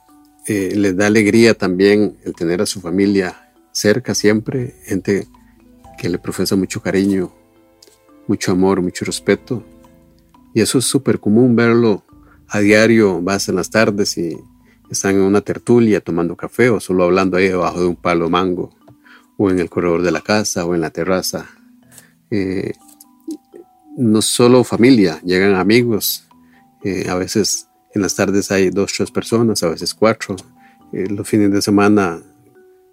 eh, 0.47 0.73
les 0.75 0.97
da 0.97 1.07
alegría 1.07 1.55
también 1.55 2.17
el 2.25 2.35
tener 2.35 2.63
a 2.63 2.67
su 2.67 2.81
familia 2.81 3.53
cerca 3.73 4.15
siempre, 4.15 4.75
gente 4.85 5.29
que 5.99 6.09
le 6.09 6.19
profesa 6.19 6.57
mucho 6.57 6.81
cariño, 6.81 7.33
mucho 8.27 8.53
amor, 8.53 8.81
mucho 8.81 9.05
respeto. 9.05 9.63
Y 10.55 10.61
eso 10.61 10.79
es 10.79 10.87
súper 10.87 11.21
común 11.21 11.55
verlo 11.55 12.05
a 12.49 12.61
diario, 12.61 13.21
vas 13.21 13.49
en 13.49 13.57
las 13.57 13.71
tardes 13.71 14.17
y 14.19 14.37
están 14.91 15.15
en 15.15 15.23
una 15.23 15.41
tertulia 15.41 16.01
tomando 16.01 16.37
café 16.37 16.69
o 16.69 16.81
solo 16.81 17.05
hablando 17.05 17.37
ahí 17.37 17.49
debajo 17.49 17.81
de 17.81 17.87
un 17.87 17.97
palo 17.97 18.29
mango 18.29 18.75
o 19.37 19.49
en 19.51 19.61
el 19.61 19.71
corredor 19.71 20.03
de 20.03 20.11
la 20.11 20.21
casa 20.21 20.67
o 20.67 20.75
en 20.75 20.81
la 20.81 20.91
terraza. 20.91 21.47
Eh, 22.31 22.73
no 23.97 24.21
solo 24.21 24.65
familia, 24.65 25.21
llegan 25.25 25.55
amigos. 25.55 26.27
Eh, 26.83 27.09
a 27.09 27.15
veces 27.15 27.69
en 27.95 28.03
las 28.03 28.15
tardes 28.15 28.51
hay 28.51 28.71
dos, 28.71 28.93
tres 28.97 29.11
personas, 29.11 29.63
a 29.63 29.69
veces 29.69 29.95
cuatro. 29.95 30.37
Eh, 30.93 31.07
los 31.09 31.27
fines 31.29 31.53
de 31.53 31.63
semana 31.63 32.21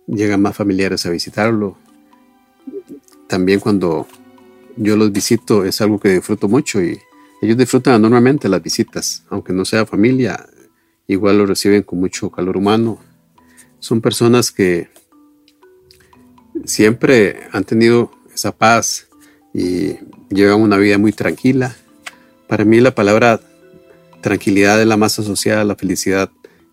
llegan 0.07 0.41
más 0.41 0.55
familiares 0.55 1.05
a 1.05 1.09
visitarlo. 1.09 1.77
También 3.27 3.59
cuando 3.59 4.07
yo 4.75 4.95
los 4.95 5.11
visito 5.11 5.65
es 5.65 5.81
algo 5.81 5.99
que 5.99 6.13
disfruto 6.13 6.47
mucho 6.47 6.81
y 6.81 6.99
ellos 7.41 7.57
disfrutan 7.57 7.95
enormemente 7.95 8.47
las 8.47 8.61
visitas, 8.61 9.23
aunque 9.29 9.53
no 9.53 9.65
sea 9.65 9.85
familia, 9.85 10.47
igual 11.07 11.37
lo 11.37 11.45
reciben 11.45 11.83
con 11.83 11.99
mucho 11.99 12.29
calor 12.29 12.57
humano. 12.57 12.99
Son 13.79 14.01
personas 14.01 14.51
que 14.51 14.89
siempre 16.65 17.47
han 17.51 17.63
tenido 17.63 18.11
esa 18.33 18.51
paz 18.51 19.07
y 19.53 19.95
llevan 20.29 20.61
una 20.61 20.77
vida 20.77 20.97
muy 20.97 21.13
tranquila. 21.13 21.75
Para 22.47 22.65
mí 22.65 22.79
la 22.79 22.93
palabra 22.93 23.39
tranquilidad 24.21 24.81
es 24.81 24.87
la 24.87 24.97
más 24.97 25.17
asociada 25.19 25.61
a 25.61 25.65
la 25.65 25.75
felicidad 25.75 26.29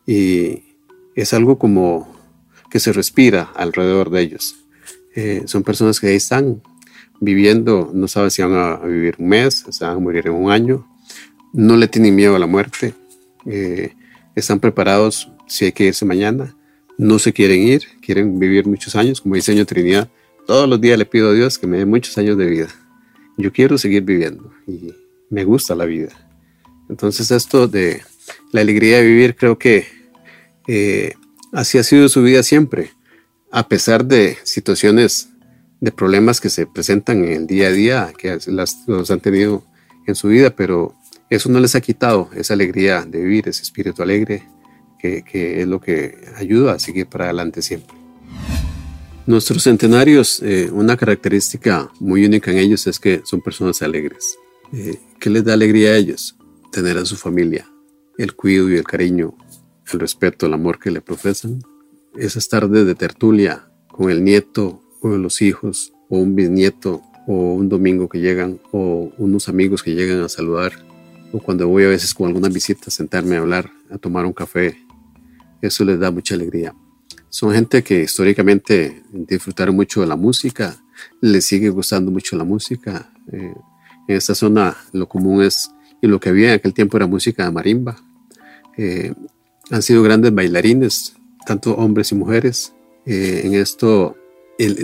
y 0.06 0.64
es 1.14 1.32
algo 1.32 1.58
como 1.58 2.12
que 2.70 2.80
se 2.80 2.92
respira 2.92 3.52
alrededor 3.54 4.10
de 4.10 4.20
ellos. 4.20 4.56
Eh, 5.14 5.42
son 5.46 5.62
personas 5.62 6.00
que 6.00 6.08
ahí 6.08 6.16
están 6.16 6.60
viviendo, 7.20 7.90
no 7.94 8.08
saben 8.08 8.30
si 8.30 8.42
van 8.42 8.54
a 8.54 8.76
vivir 8.78 9.14
un 9.18 9.28
mes, 9.28 9.64
si 9.70 9.84
van 9.84 9.96
a 9.96 10.00
morir 10.00 10.26
en 10.26 10.32
un 10.32 10.50
año, 10.50 10.86
no 11.52 11.76
le 11.76 11.86
tienen 11.86 12.16
miedo 12.16 12.34
a 12.34 12.38
la 12.40 12.48
muerte, 12.48 12.94
eh, 13.46 13.94
están 14.34 14.60
preparados 14.60 15.30
si 15.46 15.66
hay 15.66 15.72
que 15.72 15.84
irse 15.84 16.04
mañana, 16.04 16.56
no 16.98 17.18
se 17.18 17.32
quieren 17.32 17.62
ir, 17.62 17.82
quieren 18.00 18.38
vivir 18.38 18.66
muchos 18.66 18.94
años, 18.96 19.20
como 19.20 19.34
dice 19.34 19.52
Señor 19.52 19.66
Trinidad, 19.66 20.08
todos 20.46 20.68
los 20.68 20.80
días 20.80 20.98
le 20.98 21.06
pido 21.06 21.30
a 21.30 21.32
Dios 21.32 21.58
que 21.58 21.66
me 21.66 21.78
dé 21.78 21.86
muchos 21.86 22.16
años 22.18 22.36
de 22.36 22.46
vida. 22.46 22.68
Yo 23.36 23.52
quiero 23.52 23.78
seguir 23.78 24.02
viviendo 24.02 24.52
y 24.66 24.94
me 25.30 25.44
gusta 25.44 25.74
la 25.74 25.84
vida. 25.84 26.10
Entonces 26.88 27.30
esto 27.30 27.66
de 27.66 28.02
la 28.52 28.60
alegría 28.60 28.98
de 28.98 29.06
vivir 29.06 29.34
creo 29.36 29.58
que 29.58 29.86
eh, 30.68 31.14
así 31.52 31.78
ha 31.78 31.82
sido 31.82 32.08
su 32.08 32.22
vida 32.22 32.42
siempre, 32.42 32.90
a 33.50 33.68
pesar 33.68 34.04
de 34.04 34.36
situaciones, 34.44 35.30
de 35.80 35.92
problemas 35.92 36.40
que 36.40 36.50
se 36.50 36.66
presentan 36.66 37.24
en 37.24 37.32
el 37.32 37.46
día 37.46 37.68
a 37.68 37.72
día, 37.72 38.12
que 38.16 38.38
las, 38.46 38.84
los 38.86 39.10
han 39.10 39.20
tenido 39.20 39.64
en 40.06 40.14
su 40.14 40.28
vida, 40.28 40.54
pero 40.54 40.94
eso 41.34 41.50
no 41.50 41.60
les 41.60 41.74
ha 41.74 41.80
quitado 41.80 42.30
esa 42.34 42.54
alegría 42.54 43.04
de 43.04 43.20
vivir, 43.20 43.48
ese 43.48 43.62
espíritu 43.62 44.02
alegre, 44.02 44.42
que, 44.98 45.60
es 45.60 45.66
lo 45.66 45.80
que 45.80 46.16
ayuda 46.36 46.74
a 46.74 46.78
seguir 46.78 47.06
para 47.06 47.24
adelante 47.26 47.60
siempre. 47.60 47.94
Nuestros 49.26 49.62
centenarios, 49.62 50.40
eh, 50.42 50.70
una 50.72 50.96
característica 50.96 51.90
muy 52.00 52.24
única 52.24 52.50
en 52.50 52.58
ellos 52.58 52.86
es 52.86 52.98
que 52.98 53.20
son 53.24 53.40
personas 53.40 53.82
alegres. 53.82 54.38
Eh, 54.72 54.98
¿Qué 55.18 55.30
les 55.30 55.44
da 55.44 55.54
alegría 55.54 55.90
a 55.90 55.96
ellos? 55.96 56.36
Tener 56.72 56.96
a 56.98 57.04
su 57.04 57.16
familia, 57.16 57.70
el 58.18 58.34
cuidado 58.34 58.70
y 58.70 58.76
el 58.76 58.84
cariño, 58.84 59.36
el 59.92 60.00
respeto, 60.00 60.46
el 60.46 60.54
amor 60.54 60.78
que 60.78 60.90
le 60.90 61.00
profesan. 61.00 61.62
Esas 62.16 62.48
tardes 62.48 62.86
de 62.86 62.94
tertulia 62.94 63.68
con 63.88 64.10
el 64.10 64.24
nieto 64.24 64.82
o 65.00 65.08
los 65.08 65.42
hijos 65.42 65.92
o 66.08 66.18
un 66.18 66.34
bisnieto 66.34 67.02
o 67.26 67.54
un 67.54 67.68
domingo 67.68 68.08
que 68.08 68.20
llegan 68.20 68.60
o 68.72 69.12
unos 69.18 69.48
amigos 69.48 69.82
que 69.82 69.94
llegan 69.94 70.22
a 70.22 70.28
saludar 70.28 70.72
o 71.34 71.40
cuando 71.40 71.66
voy 71.66 71.82
a 71.82 71.88
veces 71.88 72.14
con 72.14 72.28
alguna 72.28 72.48
visita 72.48 72.84
a 72.86 72.90
sentarme 72.90 73.34
a 73.34 73.40
hablar, 73.40 73.68
a 73.90 73.98
tomar 73.98 74.24
un 74.24 74.32
café, 74.32 74.78
eso 75.60 75.84
les 75.84 75.98
da 75.98 76.12
mucha 76.12 76.36
alegría. 76.36 76.72
Son 77.28 77.52
gente 77.52 77.82
que 77.82 78.04
históricamente 78.04 79.02
disfrutaron 79.12 79.74
mucho 79.74 80.00
de 80.00 80.06
la 80.06 80.14
música, 80.14 80.76
les 81.20 81.44
sigue 81.44 81.70
gustando 81.70 82.12
mucho 82.12 82.36
la 82.36 82.44
música. 82.44 83.10
Eh, 83.32 83.52
en 84.06 84.16
esta 84.16 84.36
zona 84.36 84.76
lo 84.92 85.08
común 85.08 85.42
es, 85.42 85.72
y 86.00 86.06
lo 86.06 86.20
que 86.20 86.28
había 86.28 86.50
en 86.50 86.54
aquel 86.54 86.72
tiempo 86.72 86.96
era 86.98 87.08
música 87.08 87.44
de 87.44 87.50
marimba. 87.50 87.96
Eh, 88.76 89.12
han 89.72 89.82
sido 89.82 90.04
grandes 90.04 90.32
bailarines, 90.32 91.16
tanto 91.44 91.74
hombres 91.74 92.12
y 92.12 92.14
mujeres. 92.14 92.74
Eh, 93.06 93.40
en 93.42 93.54
esto, 93.54 94.16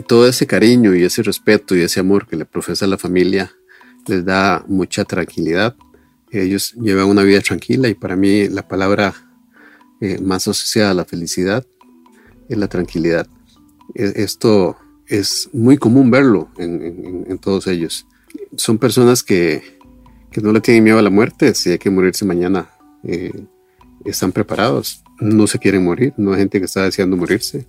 todo 0.08 0.26
ese 0.26 0.48
cariño 0.48 0.96
y 0.96 1.04
ese 1.04 1.22
respeto 1.22 1.76
y 1.76 1.82
ese 1.82 2.00
amor 2.00 2.26
que 2.26 2.34
le 2.34 2.44
profesa 2.44 2.88
la 2.88 2.98
familia 2.98 3.52
les 4.08 4.24
da 4.24 4.64
mucha 4.66 5.04
tranquilidad 5.04 5.76
ellos 6.32 6.74
llevan 6.74 7.08
una 7.08 7.22
vida 7.22 7.40
tranquila 7.40 7.88
y 7.88 7.94
para 7.94 8.16
mí 8.16 8.48
la 8.48 8.66
palabra 8.66 9.14
eh, 10.00 10.18
más 10.20 10.46
asociada 10.48 10.92
a 10.92 10.94
la 10.94 11.04
felicidad 11.04 11.66
es 12.48 12.56
la 12.56 12.68
tranquilidad. 12.68 13.26
E, 13.94 14.12
esto 14.16 14.76
es 15.06 15.50
muy 15.52 15.76
común 15.76 16.10
verlo 16.10 16.50
en, 16.58 17.38
todos 17.38 17.66
ellos. 17.66 18.06
Son 18.56 18.78
personas 18.78 19.22
que, 19.22 19.78
no 20.40 20.52
le 20.52 20.60
tienen 20.60 20.84
miedo 20.84 20.98
a 20.98 21.02
la 21.02 21.10
muerte, 21.10 21.54
si 21.54 21.70
hay 21.70 21.78
que 21.78 21.90
morirse 21.90 22.24
mañana, 22.24 22.70
eh, 23.02 23.32
están 24.04 24.30
preparados, 24.30 25.02
no 25.18 25.46
se 25.46 25.58
quieren 25.58 25.84
morir, 25.84 26.14
no 26.16 26.32
hay 26.32 26.38
gente 26.38 26.60
que 26.60 26.66
está 26.66 26.84
deseando 26.84 27.16
morirse. 27.16 27.66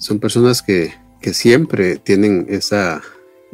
son 0.00 0.18
personas 0.18 0.62
que, 0.62 0.92
siempre 1.32 1.96
tienen 1.96 2.44
esa, 2.50 3.00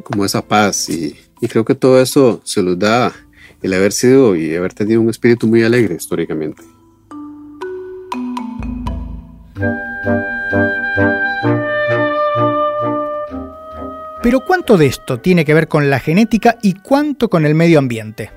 como 0.03 0.25
esa 0.25 0.45
paz 0.45 0.89
y, 0.89 1.15
y 1.39 1.47
creo 1.47 1.63
que 1.63 1.73
todo 1.73 2.01
eso 2.01 2.41
se 2.43 2.61
los 2.61 2.77
da 2.77 3.13
el 3.61 3.73
haber 3.73 3.91
sido 3.91 4.35
y 4.35 4.55
haber 4.55 4.73
tenido 4.73 5.01
un 5.01 5.09
espíritu 5.09 5.47
muy 5.47 5.63
alegre 5.63 5.95
históricamente. 5.95 6.63
Pero 14.23 14.45
¿cuánto 14.45 14.77
de 14.77 14.85
esto 14.85 15.19
tiene 15.19 15.45
que 15.45 15.53
ver 15.53 15.67
con 15.67 15.89
la 15.89 15.99
genética 15.99 16.57
y 16.61 16.75
cuánto 16.75 17.29
con 17.29 17.45
el 17.45 17.55
medio 17.55 17.79
ambiente? 17.79 18.31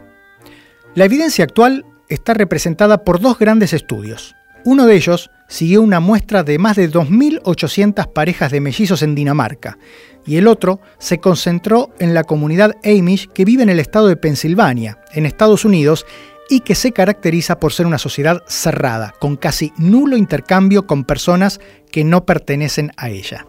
La 0.94 1.04
evidencia 1.04 1.44
actual 1.44 1.84
está 2.08 2.34
representada 2.34 3.04
por 3.04 3.20
dos 3.20 3.38
grandes 3.38 3.72
estudios. 3.72 4.34
Uno 4.64 4.86
de 4.86 4.96
ellos 4.96 5.30
siguió 5.48 5.82
una 5.82 6.00
muestra 6.00 6.42
de 6.42 6.58
más 6.58 6.76
de 6.76 6.90
2.800 6.90 8.12
parejas 8.12 8.50
de 8.50 8.60
mellizos 8.60 9.02
en 9.02 9.14
Dinamarca, 9.14 9.78
y 10.26 10.36
el 10.36 10.48
otro 10.48 10.80
se 10.98 11.18
concentró 11.18 11.90
en 11.98 12.14
la 12.14 12.24
comunidad 12.24 12.76
Amish 12.84 13.28
que 13.28 13.44
vive 13.44 13.62
en 13.62 13.68
el 13.68 13.80
estado 13.80 14.08
de 14.08 14.16
Pensilvania, 14.16 14.98
en 15.12 15.26
Estados 15.26 15.64
Unidos, 15.64 16.06
y 16.48 16.60
que 16.60 16.74
se 16.74 16.92
caracteriza 16.92 17.58
por 17.58 17.72
ser 17.72 17.86
una 17.86 17.98
sociedad 17.98 18.42
cerrada, 18.46 19.14
con 19.18 19.36
casi 19.36 19.72
nulo 19.78 20.16
intercambio 20.16 20.86
con 20.86 21.04
personas 21.04 21.60
que 21.90 22.04
no 22.04 22.26
pertenecen 22.26 22.92
a 22.96 23.10
ella. 23.10 23.46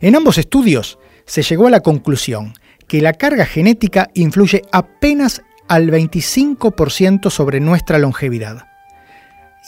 En 0.00 0.16
ambos 0.16 0.38
estudios 0.38 0.98
se 1.26 1.42
llegó 1.42 1.66
a 1.66 1.70
la 1.70 1.80
conclusión 1.80 2.54
que 2.88 3.02
la 3.02 3.12
carga 3.12 3.44
genética 3.44 4.10
influye 4.14 4.62
apenas 4.72 5.42
al 5.68 5.90
25% 5.90 7.30
sobre 7.30 7.60
nuestra 7.60 7.98
longevidad. 7.98 8.66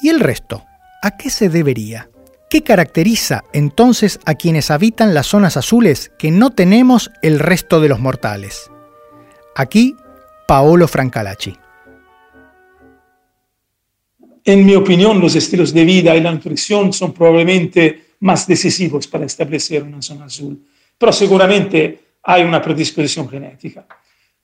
¿Y 0.03 0.09
el 0.09 0.21
resto? 0.21 0.65
¿A 1.01 1.17
qué 1.17 1.31
se 1.31 1.49
debería? 1.49 2.11
¿Qué 2.51 2.63
caracteriza 2.63 3.45
entonces 3.53 4.19
a 4.25 4.35
quienes 4.35 4.73
habitan 4.73 5.15
las 5.15 5.29
zonas 5.29 5.57
azules 5.57 6.11
que 6.19 6.33
no 6.33 6.51
tenemos 6.51 7.13
el 7.23 7.39
resto 7.39 7.81
de 7.81 7.89
los 7.89 8.01
mortales? 8.01 8.69
Aquí, 9.55 9.95
Paolo 10.49 10.89
Francalacci. 10.89 11.55
En 14.45 14.67
mi 14.67 14.75
opinión, 14.75 15.21
los 15.21 15.37
estilos 15.37 15.73
de 15.73 15.85
vida 15.85 16.17
y 16.17 16.21
la 16.21 16.33
nutrición 16.33 16.93
son 16.93 17.13
probablemente 17.13 18.15
más 18.21 18.49
decisivos 18.49 19.07
para 19.07 19.27
establecer 19.27 19.85
una 19.85 20.03
zona 20.03 20.25
azul, 20.25 20.61
pero 20.99 21.13
seguramente 21.13 22.01
hay 22.25 22.43
una 22.43 22.61
predisposición 22.61 23.29
genética. 23.29 23.87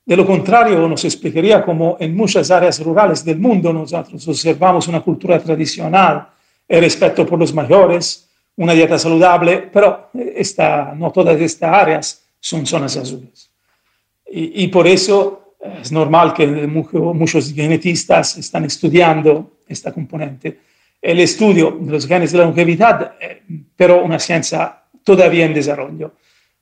De 0.05 0.15
lo 0.15 0.25
contrario, 0.25 0.87
nos 0.87 1.03
explicaría 1.03 1.61
cómo 1.65 1.97
en 1.99 2.15
muchas 2.15 2.49
áreas 2.49 2.79
rurales 2.79 3.25
del 3.25 3.39
mundo 3.39 3.73
nosotros 3.73 4.25
observamos 4.25 4.87
una 4.87 5.01
cultura 5.01 5.37
tradicional 5.39 6.29
el 6.67 6.81
respeto 6.81 7.25
por 7.25 7.39
los 7.39 7.53
mayores, 7.53 8.29
una 8.57 8.73
dieta 8.73 8.97
saludable, 8.97 9.69
pero 9.71 10.09
esta, 10.13 10.93
no 10.95 11.11
todas 11.11 11.39
estas 11.39 11.73
áreas 11.73 12.25
son 12.39 12.65
zonas 12.65 12.95
azules. 12.97 13.49
Y, 14.27 14.67
por 14.67 14.87
eso 14.87 15.55
es 15.81 15.91
normal 15.91 16.33
que 16.33 16.47
muchos 16.47 17.53
genetistas 17.53 18.37
están 18.37 18.65
estudiando 18.65 19.59
esta 19.67 19.93
componente. 19.93 20.59
El 21.01 21.19
estudio 21.19 21.77
de 21.79 21.91
los 21.91 22.07
genes 22.07 22.31
de 22.31 22.39
la 22.39 22.45
longevidad, 22.45 23.13
eh, 23.19 23.43
pero 23.75 24.03
una 24.03 24.19
ciencia 24.19 24.81
todavía 25.03 25.45
en 25.45 25.53
desarrollo. 25.53 26.13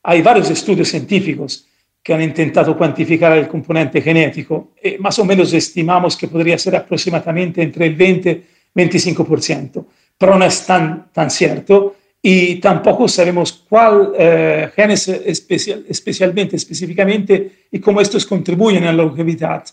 Hay 0.04 0.22
varios 0.22 0.50
estudios 0.50 0.90
científicos 0.90 1.66
que 2.04 2.14
han 2.14 2.22
intentado 2.22 2.78
cuantificar 2.78 3.38
el 3.38 3.48
componente 3.48 4.02
genético 4.02 4.74
y 4.84 4.98
más 4.98 5.18
o 5.20 5.26
menos 5.26 5.54
estimamos 5.54 6.18
que 6.18 6.28
podría 6.28 6.58
ser 6.58 6.76
aproximadamente 6.76 7.62
entre 7.62 7.88
el 7.88 7.96
20 7.96 8.44
25%, 8.76 9.86
pero 10.18 10.38
no 10.38 10.46
es 10.46 10.66
tan, 10.66 11.12
tan 11.12 11.30
cierto 11.30 11.96
y 12.26 12.56
tampoco 12.56 13.08
sabemos 13.08 13.66
cuál 13.68 14.14
eh, 14.18 14.70
genes 14.74 15.10
especial, 15.10 15.86
especialmente, 15.90 16.56
específicamente, 16.56 17.66
y 17.70 17.80
cómo 17.80 18.00
estos 18.00 18.26
contribuyen 18.26 18.86
a 18.86 18.94
la 18.94 19.04
longevidad. 19.04 19.66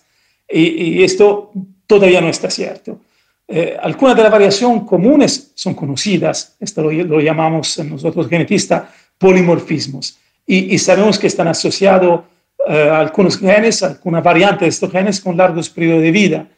Y, 0.49 1.05
esto 1.05 1.53
todavía 1.87 2.21
no 2.21 2.29
está 2.29 2.51
cierto. 2.51 3.03
Eh, 3.47 3.77
algunas 3.81 4.17
de 4.17 4.23
las 4.25 4.33
variaciones 4.33 4.83
comunes 4.83 5.53
son 5.55 5.75
conocidas, 5.75 6.57
esto 6.59 6.83
lo, 6.83 6.91
lo 6.91 7.21
llamamos 7.21 7.79
nosotros 7.79 8.29
genetistas 8.29 8.83
polimorfismos, 9.17 10.19
y, 10.45 10.75
y, 10.75 10.79
sabemos 10.79 11.21
que 11.21 11.29
están 11.29 11.47
asociados 11.47 12.23
eh, 12.67 12.91
algunos 12.91 13.39
genes, 13.39 13.83
alguna 13.83 14.21
variante 14.21 14.65
de 14.65 14.69
estos 14.69 14.91
genes 14.91 15.21
con 15.21 15.37
largos 15.37 15.71
periodos 15.71 16.03
de 16.03 16.11
vida. 16.11 16.49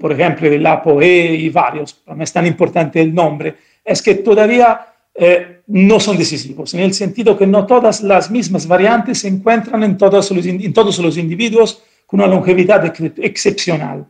Por 0.00 0.12
ejemplo, 0.12 0.48
el 0.48 0.66
ApoE 0.66 1.34
y 1.34 1.48
varios, 1.50 2.02
no 2.06 2.24
es 2.24 2.32
tan 2.32 2.46
importante 2.46 3.00
el 3.00 3.14
nombre, 3.14 3.54
es 3.84 4.00
que 4.00 4.16
todavía 4.16 4.80
eh, 5.14 5.60
no 5.66 6.00
son 6.00 6.16
decisivos, 6.16 6.72
en 6.74 6.80
el 6.80 6.94
sentido 6.94 7.36
que 7.36 7.46
no 7.46 7.66
todas 7.66 8.02
las 8.02 8.30
mismas 8.30 8.66
variantes 8.66 9.20
se 9.20 9.28
encuentran 9.28 9.82
en 9.82 9.98
todos 9.98 10.30
los, 10.30 10.46
en 10.46 10.72
todos 10.72 10.98
los 10.98 11.18
individuos 11.18 11.82
con 12.06 12.20
una 12.20 12.28
longevidad 12.28 12.84
excepcional. 13.18 14.06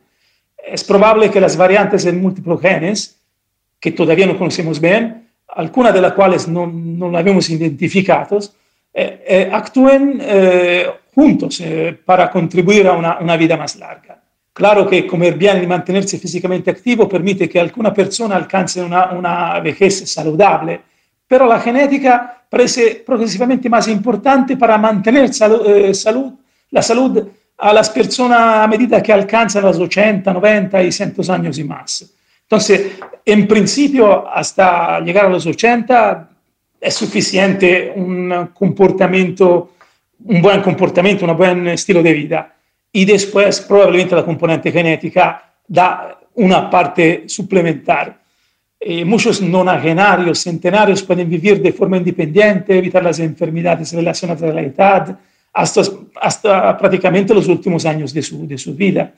Es 0.65 0.85
probable 0.85 1.31
que 1.31 1.41
las 1.41 1.57
variantes 1.57 2.07
en 2.07 2.23
múltiples 2.23 2.61
genes, 2.61 3.19
que 3.81 3.91
todavía 3.93 4.27
no 4.27 4.39
conocemos 4.39 4.81
bien, 4.81 5.29
algunas 5.49 5.93
de 5.93 6.01
las 6.01 6.13
cuales 6.13 6.49
no, 6.49 6.67
no 6.67 7.11
las 7.11 7.27
hemos 7.27 7.51
identificado, 7.51 8.39
eh, 8.95 9.25
eh, 9.27 9.51
actúen 9.53 10.19
eh, 10.21 10.87
juntos 11.15 11.63
para 12.05 12.31
contribuir 12.31 12.87
a 12.87 12.93
una, 12.93 13.19
una, 13.19 13.37
vida 13.37 13.57
más 13.57 13.77
larga. 13.77 14.22
Claro 14.53 14.87
que 14.87 15.07
comer 15.07 15.35
bien 15.37 15.63
y 15.63 15.67
mantenerse 15.67 16.19
físicamente 16.19 16.71
activo 16.71 17.09
permite 17.09 17.49
que 17.49 17.59
alguna 17.59 17.93
persona 17.93 18.37
alcance 18.37 18.83
una, 18.83 19.13
una 19.13 19.61
vejez 19.61 20.11
saludable, 20.11 20.81
pero 21.27 21.47
la 21.47 21.59
genética 21.59 22.45
parece 22.49 23.03
progresivamente 23.07 23.71
más 23.71 23.89
importante 23.89 24.59
para 24.59 24.77
mantener 24.77 25.33
salud, 25.33 25.93
salud, 25.95 26.33
la 26.71 26.83
salud 26.83 27.27
a 27.57 27.73
las 27.73 27.93
a 28.19 28.67
medida 28.67 29.03
que 29.03 29.13
alcanzan 29.13 29.65
los 29.65 29.79
80, 29.79 30.33
90 30.33 30.83
y 30.83 30.93
100 30.93 31.15
años 31.31 31.59
y 31.59 31.65
más. 31.65 32.13
Entonces, 32.43 32.93
en 33.25 33.47
principio, 33.47 34.29
hasta 34.29 35.01
llegar 35.01 35.27
a 35.27 35.29
los 35.29 35.47
80, 35.47 36.29
es 36.81 36.95
suficiente 36.95 37.93
un 37.95 38.51
comportamiento, 38.53 39.75
un 40.25 40.43
buen 40.43 40.61
comportamento, 40.61 41.25
un 41.25 41.37
buen 41.37 41.69
estilo 41.69 42.03
de 42.03 42.13
vida. 42.13 42.52
Y 42.93 43.05
después 43.05 43.61
probablemente 43.63 44.15
la 44.15 44.25
componente 44.25 44.71
genética 44.71 45.55
da 45.67 46.19
una 46.35 46.69
parte 46.69 47.25
suplementar. 47.27 48.21
Eh, 48.79 49.05
muchos 49.05 49.41
nonagenarios, 49.41 50.41
centenarios 50.41 51.03
pueden 51.03 51.31
vivir 51.31 51.63
de 51.63 51.73
forma 51.73 51.97
independiente, 51.97 52.77
evitar 52.77 53.03
las 53.03 53.19
enfermedades 53.21 53.93
relacionadas 53.93 54.43
a 54.43 54.53
la 54.53 54.63
edad, 54.63 55.19
hasta, 55.53 55.83
hasta 56.21 56.77
prácticamente 56.77 57.33
los 57.33 57.47
últimos 57.49 57.87
años 57.87 58.13
de 58.13 58.23
su, 58.23 58.47
de 58.47 58.59
su 58.59 58.75
vida. 58.75 59.13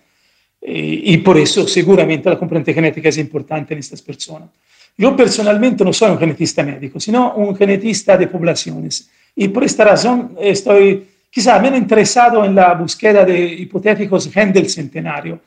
Eh, 0.61 1.01
y 1.05 1.17
por 1.19 1.39
eso 1.39 1.67
seguramente 1.67 2.29
la 2.29 2.39
componente 2.39 2.73
genética 2.75 3.09
es 3.09 3.19
importante 3.19 3.75
en 3.75 3.81
estas 3.81 4.03
personas. 4.03 4.51
Yo 4.97 5.17
personalmente 5.17 5.85
no 5.85 5.93
soy 5.93 6.11
un 6.11 6.19
genetista 6.19 6.63
médico, 6.63 7.01
sino 7.01 7.35
un 7.35 7.57
genetista 7.57 8.17
de 8.17 8.29
poblaciones. 8.29 9.11
Y 9.35 9.49
por 9.49 9.65
esta 9.65 9.85
razón 9.85 10.37
estoy 10.41 11.07
quizá 11.35 11.59
menos 11.59 11.81
interesado 11.81 12.45
en 12.45 12.55
la 12.55 12.75
búsqueda 12.75 13.25
de 13.25 13.37
hipotéticos 13.37 14.31
genes 14.31 14.55
del 14.55 14.71
centenario. 14.71 15.41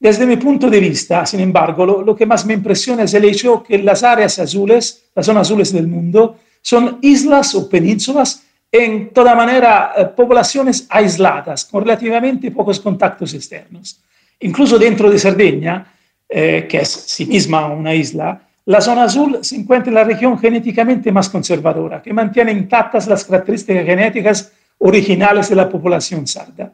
Desde 0.00 0.24
mi 0.24 0.38
punto 0.38 0.70
de 0.70 0.80
vista, 0.80 1.26
sin 1.26 1.40
embargo, 1.40 1.84
lo, 1.84 2.16
que 2.16 2.24
más 2.24 2.46
me 2.46 2.54
impresiona 2.54 3.02
es 3.02 3.12
el 3.12 3.26
hecho 3.26 3.62
que 3.62 3.76
las 3.78 4.02
áreas 4.02 4.38
azules, 4.38 5.10
las 5.14 5.26
zonas 5.26 5.46
azules 5.46 5.74
del 5.74 5.88
mundo, 5.88 6.38
son 6.62 6.98
islas 7.02 7.54
o 7.54 7.68
penínsulas, 7.68 8.44
en 8.72 9.10
toda 9.10 9.34
manera 9.34 9.92
eh, 9.94 10.04
poblaciones 10.06 10.86
aisladas, 10.88 11.66
con 11.66 11.82
relativamente 11.82 12.50
pocos 12.50 12.80
contactos 12.80 13.34
externos. 13.34 14.00
Incluso 14.40 14.78
dentro 14.78 15.10
de 15.10 15.18
Cerdeña, 15.18 15.86
eh, 16.28 16.66
que 16.66 16.78
es 16.78 16.88
sí 16.88 17.26
misma 17.26 17.66
una 17.66 17.94
isla, 17.94 18.40
la 18.64 18.80
zona 18.80 19.04
azul 19.04 19.38
se 19.42 19.56
encuentra 19.56 19.90
en 19.90 19.96
la 19.96 20.04
región 20.04 20.38
genéticamente 20.38 21.12
más 21.12 21.28
conservadora, 21.28 22.00
que 22.00 22.14
mantiene 22.14 22.52
intactas 22.52 23.06
las 23.06 23.24
características 23.24 23.84
genéticas 23.84 24.52
originales 24.78 25.48
de 25.48 25.56
la 25.56 25.68
población 25.68 26.26
sarda. 26.26 26.72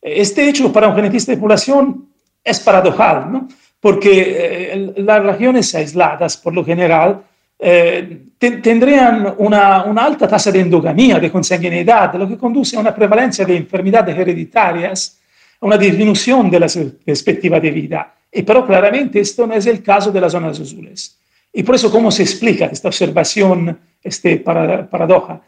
Este 0.00 0.48
hecho 0.48 0.72
para 0.72 0.88
un 0.88 0.96
genetista 0.96 1.32
de 1.32 1.38
población 1.38 2.08
es 2.42 2.60
paradojal, 2.60 3.32
¿no? 3.32 3.48
porque 3.80 4.72
eh, 4.72 4.94
las 4.98 5.22
regiones 5.22 5.74
aisladas, 5.74 6.36
por 6.36 6.54
lo 6.54 6.64
general, 6.64 7.22
eh, 7.58 8.22
tendrían 8.38 9.34
una, 9.38 9.80
alta 9.80 10.28
tasa 10.28 10.52
de 10.52 10.60
endogamia, 10.60 11.18
de 11.18 11.30
consanguinidad, 11.30 12.14
lo 12.14 12.28
que 12.28 12.36
conduce 12.36 12.76
a 12.76 12.80
una 12.80 12.94
prevalencia 12.94 13.44
de 13.44 13.56
enfermedades 13.56 14.16
hereditarias, 14.16 15.18
a 15.60 15.66
una 15.66 15.78
disminución 15.78 16.50
de 16.50 16.60
la 16.60 16.66
perspectiva 17.04 17.58
de 17.58 17.70
vida 17.70 18.12
y 18.36 18.42
pero 18.42 18.66
claramente 18.66 19.20
esto 19.20 19.46
no 19.46 19.54
es 19.54 19.66
el 19.66 19.82
caso 19.82 20.10
de 20.10 20.20
las 20.20 20.32
zonas 20.32 20.60
azules. 20.60 21.18
Y 21.54 21.62
por 21.62 21.74
eso, 21.74 21.90
¿cómo 21.90 22.10
se 22.10 22.22
explica 22.22 22.66
esta 22.66 22.88
observación, 22.88 23.78
este 24.02 24.36
paradoja? 24.36 25.40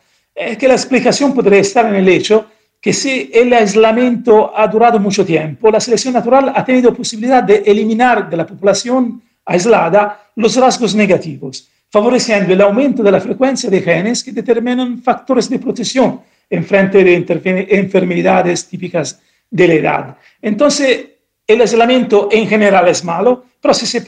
Que 0.59 0.69
la 0.69 0.75
explicación 0.75 1.35
podría 1.35 1.61
estar 1.61 1.87
en 1.87 1.97
el 1.97 2.09
hecho 2.09 2.47
que 2.81 2.93
si 2.93 3.31
el 3.35 3.53
aislamiento 3.53 4.57
ha 4.57 4.67
durado 4.69 5.01
mucho 5.01 5.25
tiempo, 5.25 5.71
la 5.71 5.81
selección 5.81 6.15
natural 6.15 6.53
ha 6.55 6.65
tenido 6.65 6.95
posibilidad 6.95 7.43
de 7.43 7.63
eliminar 7.67 8.31
de 8.31 8.37
la 8.37 8.47
población 8.47 9.21
aislada 9.45 10.31
los 10.37 10.55
rasgos 10.57 10.95
negativos, 10.95 11.69
favoreciendo 11.91 12.53
el 12.53 12.61
aumento 12.61 13.03
de 13.03 13.11
la 13.11 13.21
frecuencia 13.21 13.69
de 13.69 13.83
genes 13.83 14.23
que 14.23 14.31
determinan 14.31 15.03
factores 15.03 15.51
de 15.51 15.59
protección 15.59 16.21
en 16.49 16.65
frente 16.65 17.03
de 17.03 17.67
enfermedades 17.71 18.69
típicas 18.69 19.21
de 19.51 19.69
la 19.69 19.75
edad. 19.75 20.17
Entonces, 20.41 21.07
el 21.47 21.61
aislamiento 21.61 22.29
en 22.31 22.47
general 22.47 22.89
es 22.89 23.03
malo, 23.05 23.45
pero 23.61 23.75
si 23.75 23.87
se, 23.87 24.03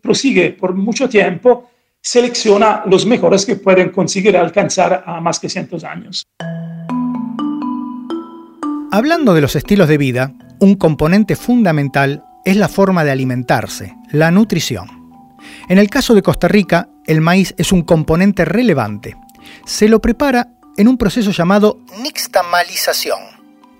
prosigue 0.00 0.50
por 0.50 0.74
mucho 0.74 1.08
tiempo, 1.08 1.70
selecciona 2.02 2.82
los 2.86 3.06
mejores 3.06 3.44
que 3.44 3.56
pueden 3.56 3.90
conseguir 3.90 4.36
alcanzar 4.36 5.04
a 5.06 5.20
más 5.20 5.38
que 5.38 5.48
cientos 5.48 5.84
años. 5.84 6.24
Hablando 8.90 9.34
de 9.34 9.40
los 9.40 9.54
estilos 9.54 9.88
de 9.88 9.98
vida, 9.98 10.32
un 10.60 10.74
componente 10.74 11.36
fundamental 11.36 12.24
es 12.44 12.56
la 12.56 12.68
forma 12.68 13.04
de 13.04 13.10
alimentarse, 13.10 13.94
la 14.10 14.30
nutrición. 14.30 14.88
En 15.68 15.78
el 15.78 15.90
caso 15.90 16.14
de 16.14 16.22
Costa 16.22 16.48
Rica, 16.48 16.88
el 17.06 17.20
maíz 17.20 17.54
es 17.58 17.72
un 17.72 17.82
componente 17.82 18.44
relevante. 18.44 19.16
Se 19.66 19.88
lo 19.88 20.00
prepara 20.00 20.48
en 20.76 20.88
un 20.88 20.96
proceso 20.96 21.30
llamado 21.30 21.78
nixtamalización 22.02 23.18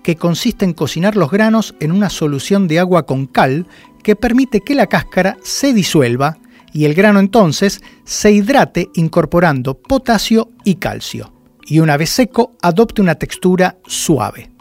que 0.03 0.15
consiste 0.15 0.65
en 0.65 0.73
cocinar 0.73 1.15
los 1.15 1.31
granos 1.31 1.75
en 1.79 1.91
una 1.91 2.09
solución 2.09 2.67
de 2.67 2.79
agua 2.79 3.05
con 3.05 3.27
cal 3.27 3.67
que 4.03 4.15
permite 4.15 4.61
que 4.61 4.75
la 4.75 4.87
cáscara 4.87 5.37
se 5.43 5.73
disuelva 5.73 6.37
y 6.73 6.85
el 6.85 6.93
grano 6.93 7.19
entonces 7.19 7.81
se 8.03 8.31
hidrate 8.31 8.89
incorporando 8.93 9.77
potasio 9.77 10.49
y 10.63 10.75
calcio, 10.75 11.33
y 11.65 11.79
una 11.79 11.97
vez 11.97 12.09
seco 12.09 12.51
adopte 12.61 13.01
una 13.01 13.15
textura 13.15 13.77
suave. 13.85 14.51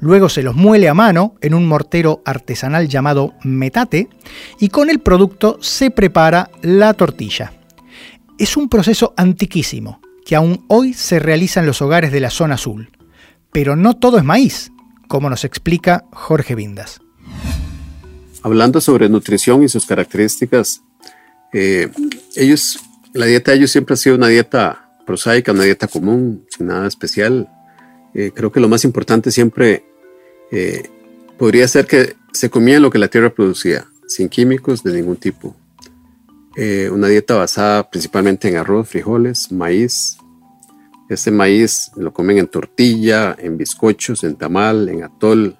Luego 0.00 0.28
se 0.28 0.42
los 0.42 0.54
muele 0.54 0.88
a 0.88 0.94
mano 0.94 1.34
en 1.40 1.54
un 1.54 1.66
mortero 1.66 2.22
artesanal 2.24 2.88
llamado 2.88 3.34
metate 3.42 4.08
y 4.60 4.68
con 4.68 4.90
el 4.90 5.00
producto 5.00 5.58
se 5.60 5.90
prepara 5.90 6.50
la 6.62 6.94
tortilla. 6.94 7.52
Es 8.38 8.56
un 8.56 8.68
proceso 8.68 9.12
antiquísimo 9.16 10.00
que 10.24 10.36
aún 10.36 10.64
hoy 10.68 10.94
se 10.94 11.18
realiza 11.18 11.58
en 11.58 11.66
los 11.66 11.82
hogares 11.82 12.12
de 12.12 12.20
la 12.20 12.30
zona 12.30 12.54
azul 12.54 12.90
pero 13.52 13.76
no 13.76 13.96
todo 13.96 14.18
es 14.18 14.24
maíz, 14.24 14.72
como 15.08 15.30
nos 15.30 15.44
explica 15.44 16.04
Jorge 16.12 16.54
Vindas. 16.54 17.00
Hablando 18.42 18.80
sobre 18.80 19.08
nutrición 19.08 19.62
y 19.62 19.68
sus 19.68 19.86
características, 19.86 20.82
eh, 21.52 21.90
ellos, 22.36 22.80
la 23.12 23.26
dieta 23.26 23.50
de 23.50 23.58
ellos 23.58 23.70
siempre 23.70 23.94
ha 23.94 23.96
sido 23.96 24.16
una 24.16 24.28
dieta 24.28 24.90
prosaica, 25.06 25.52
una 25.52 25.64
dieta 25.64 25.88
común, 25.88 26.46
nada 26.58 26.86
especial. 26.86 27.48
Eh, 28.14 28.32
creo 28.34 28.52
que 28.52 28.60
lo 28.60 28.68
más 28.68 28.84
importante 28.84 29.30
siempre 29.30 29.84
eh, 30.50 30.88
podría 31.38 31.66
ser 31.68 31.86
que 31.86 32.16
se 32.32 32.50
comía 32.50 32.80
lo 32.80 32.90
que 32.90 32.98
la 32.98 33.08
tierra 33.08 33.30
producía, 33.34 33.86
sin 34.06 34.28
químicos 34.28 34.82
de 34.82 34.92
ningún 34.92 35.16
tipo. 35.16 35.56
una 36.90 37.06
dieta 37.06 37.36
basada 37.36 37.88
principalmente 37.88 38.48
en 38.48 38.56
arroz, 38.56 38.88
frijoles, 38.88 39.52
maíz, 39.52 40.18
este 41.08 41.30
maíz 41.30 41.90
lo 41.96 42.12
comen 42.12 42.38
en 42.38 42.48
tortilla, 42.48 43.34
en 43.38 43.56
bizcochos, 43.56 44.24
en 44.24 44.36
tamal, 44.36 44.88
en 44.88 45.04
atol 45.04 45.56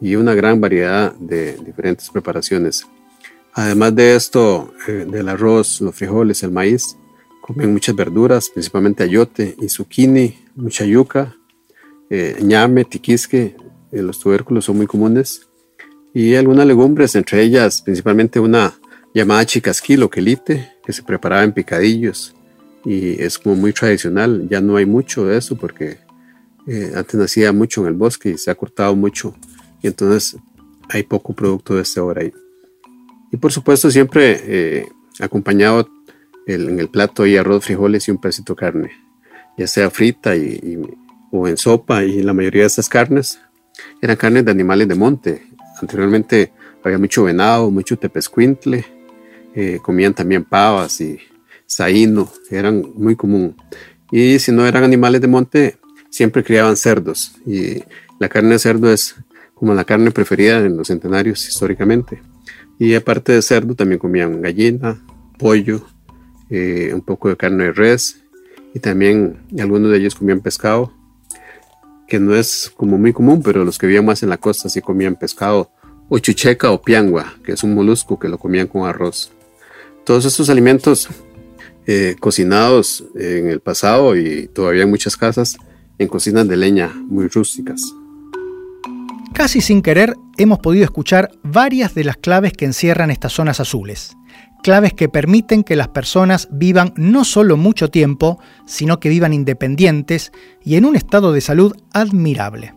y 0.00 0.16
una 0.16 0.34
gran 0.34 0.60
variedad 0.60 1.12
de 1.14 1.56
diferentes 1.64 2.10
preparaciones. 2.10 2.84
Además 3.58 3.92
de 3.96 4.14
esto, 4.14 4.72
eh, 4.86 5.04
del 5.10 5.28
arroz, 5.28 5.80
los 5.80 5.92
frijoles, 5.92 6.44
el 6.44 6.52
maíz, 6.52 6.96
comen 7.40 7.72
muchas 7.72 7.96
verduras, 7.96 8.50
principalmente 8.50 9.02
ayote 9.02 9.56
y 9.60 9.68
zucchini, 9.68 10.38
mucha 10.54 10.84
yuca, 10.84 11.34
eh, 12.08 12.36
ñame, 12.40 12.84
tiquisque, 12.84 13.56
eh, 13.90 14.00
los 14.00 14.20
tubérculos 14.20 14.64
son 14.64 14.76
muy 14.76 14.86
comunes, 14.86 15.48
y 16.14 16.36
algunas 16.36 16.68
legumbres, 16.68 17.16
entre 17.16 17.42
ellas 17.42 17.82
principalmente 17.82 18.38
una 18.38 18.78
llamada 19.12 19.44
chicasquil 19.44 20.04
o 20.04 20.08
quelite, 20.08 20.74
que 20.84 20.92
se 20.92 21.02
preparaba 21.02 21.42
en 21.42 21.52
picadillos, 21.52 22.36
y 22.84 23.20
es 23.20 23.40
como 23.40 23.56
muy 23.56 23.72
tradicional. 23.72 24.46
Ya 24.48 24.60
no 24.60 24.76
hay 24.76 24.86
mucho 24.86 25.26
de 25.26 25.36
eso 25.36 25.56
porque 25.56 25.98
eh, 26.68 26.92
antes 26.94 27.16
nacía 27.16 27.52
mucho 27.52 27.80
en 27.80 27.88
el 27.88 27.94
bosque 27.94 28.30
y 28.30 28.38
se 28.38 28.52
ha 28.52 28.54
cortado 28.54 28.94
mucho 28.94 29.34
y 29.82 29.88
entonces 29.88 30.36
hay 30.88 31.02
poco 31.02 31.32
producto 31.32 31.74
de 31.74 31.82
este 31.82 31.98
ahora 31.98 32.22
ahí. 32.22 32.32
Y 33.30 33.36
por 33.36 33.52
supuesto 33.52 33.90
siempre 33.90 34.40
eh, 34.42 34.88
acompañado 35.20 35.88
en 36.46 36.80
el 36.80 36.88
plato 36.88 37.24
hay 37.24 37.36
arroz, 37.36 37.64
frijoles 37.64 38.08
y 38.08 38.10
un 38.10 38.18
pedacito 38.18 38.54
de 38.54 38.58
carne, 38.58 38.90
ya 39.56 39.66
sea 39.66 39.90
frita 39.90 40.34
y, 40.34 40.80
o 41.30 41.46
en 41.46 41.58
sopa 41.58 42.04
y 42.04 42.22
la 42.22 42.32
mayoría 42.32 42.62
de 42.62 42.68
estas 42.68 42.88
carnes 42.88 43.38
eran 44.00 44.16
carnes 44.16 44.44
de 44.44 44.50
animales 44.50 44.88
de 44.88 44.94
monte. 44.94 45.42
Anteriormente 45.80 46.52
había 46.82 46.98
mucho 46.98 47.24
venado, 47.24 47.70
mucho 47.70 47.98
tepescuintle, 47.98 48.84
eh, 49.54 49.78
comían 49.82 50.14
también 50.14 50.44
pavas 50.44 51.00
y 51.00 51.18
saíno, 51.66 52.30
eran 52.50 52.82
muy 52.94 53.14
común. 53.14 53.56
Y 54.10 54.38
si 54.38 54.52
no 54.52 54.66
eran 54.66 54.84
animales 54.84 55.20
de 55.20 55.28
monte, 55.28 55.76
siempre 56.08 56.42
criaban 56.42 56.76
cerdos. 56.76 57.34
Y 57.46 57.82
la 58.18 58.28
carne 58.28 58.50
de 58.50 58.58
cerdo 58.58 58.90
es 58.90 59.16
como 59.54 59.74
la 59.74 59.84
carne 59.84 60.10
preferida 60.10 60.58
en 60.58 60.76
los 60.76 60.88
centenarios 60.88 61.46
históricamente. 61.46 62.22
Y 62.78 62.94
aparte 62.94 63.32
de 63.32 63.42
cerdo, 63.42 63.74
también 63.74 63.98
comían 63.98 64.40
gallina, 64.40 65.02
pollo, 65.38 65.82
eh, 66.50 66.92
un 66.94 67.00
poco 67.00 67.28
de 67.28 67.36
carne 67.36 67.64
de 67.64 67.72
res. 67.72 68.22
Y 68.74 68.80
también 68.80 69.40
algunos 69.58 69.90
de 69.90 69.98
ellos 69.98 70.14
comían 70.14 70.40
pescado, 70.40 70.92
que 72.06 72.20
no 72.20 72.34
es 72.34 72.72
como 72.76 72.98
muy 72.98 73.12
común, 73.12 73.42
pero 73.42 73.64
los 73.64 73.78
que 73.78 73.86
vivían 73.86 74.04
más 74.04 74.22
en 74.22 74.28
la 74.28 74.36
costa 74.36 74.68
sí 74.68 74.80
comían 74.80 75.16
pescado 75.16 75.70
o 76.08 76.18
chucheca 76.18 76.70
o 76.70 76.80
piangua, 76.80 77.34
que 77.44 77.52
es 77.52 77.62
un 77.62 77.74
molusco 77.74 78.18
que 78.18 78.28
lo 78.28 78.38
comían 78.38 78.66
con 78.66 78.86
arroz. 78.86 79.32
Todos 80.04 80.24
estos 80.24 80.48
alimentos 80.48 81.08
eh, 81.86 82.16
cocinados 82.20 83.04
en 83.14 83.48
el 83.48 83.60
pasado 83.60 84.16
y 84.16 84.48
todavía 84.48 84.84
en 84.84 84.90
muchas 84.90 85.16
casas 85.16 85.56
en 85.98 86.08
cocinas 86.08 86.46
de 86.46 86.56
leña 86.56 86.92
muy 86.94 87.28
rústicas. 87.28 87.82
Casi 89.32 89.60
sin 89.60 89.82
querer 89.82 90.16
hemos 90.36 90.58
podido 90.58 90.84
escuchar 90.84 91.30
varias 91.42 91.94
de 91.94 92.04
las 92.04 92.16
claves 92.16 92.52
que 92.52 92.64
encierran 92.64 93.10
estas 93.10 93.32
zonas 93.32 93.60
azules. 93.60 94.16
Claves 94.62 94.92
que 94.92 95.08
permiten 95.08 95.62
que 95.62 95.76
las 95.76 95.88
personas 95.88 96.48
vivan 96.50 96.92
no 96.96 97.24
solo 97.24 97.56
mucho 97.56 97.88
tiempo, 97.90 98.40
sino 98.66 98.98
que 98.98 99.08
vivan 99.08 99.32
independientes 99.32 100.32
y 100.64 100.76
en 100.76 100.84
un 100.84 100.96
estado 100.96 101.32
de 101.32 101.40
salud 101.40 101.76
admirable. 101.92 102.74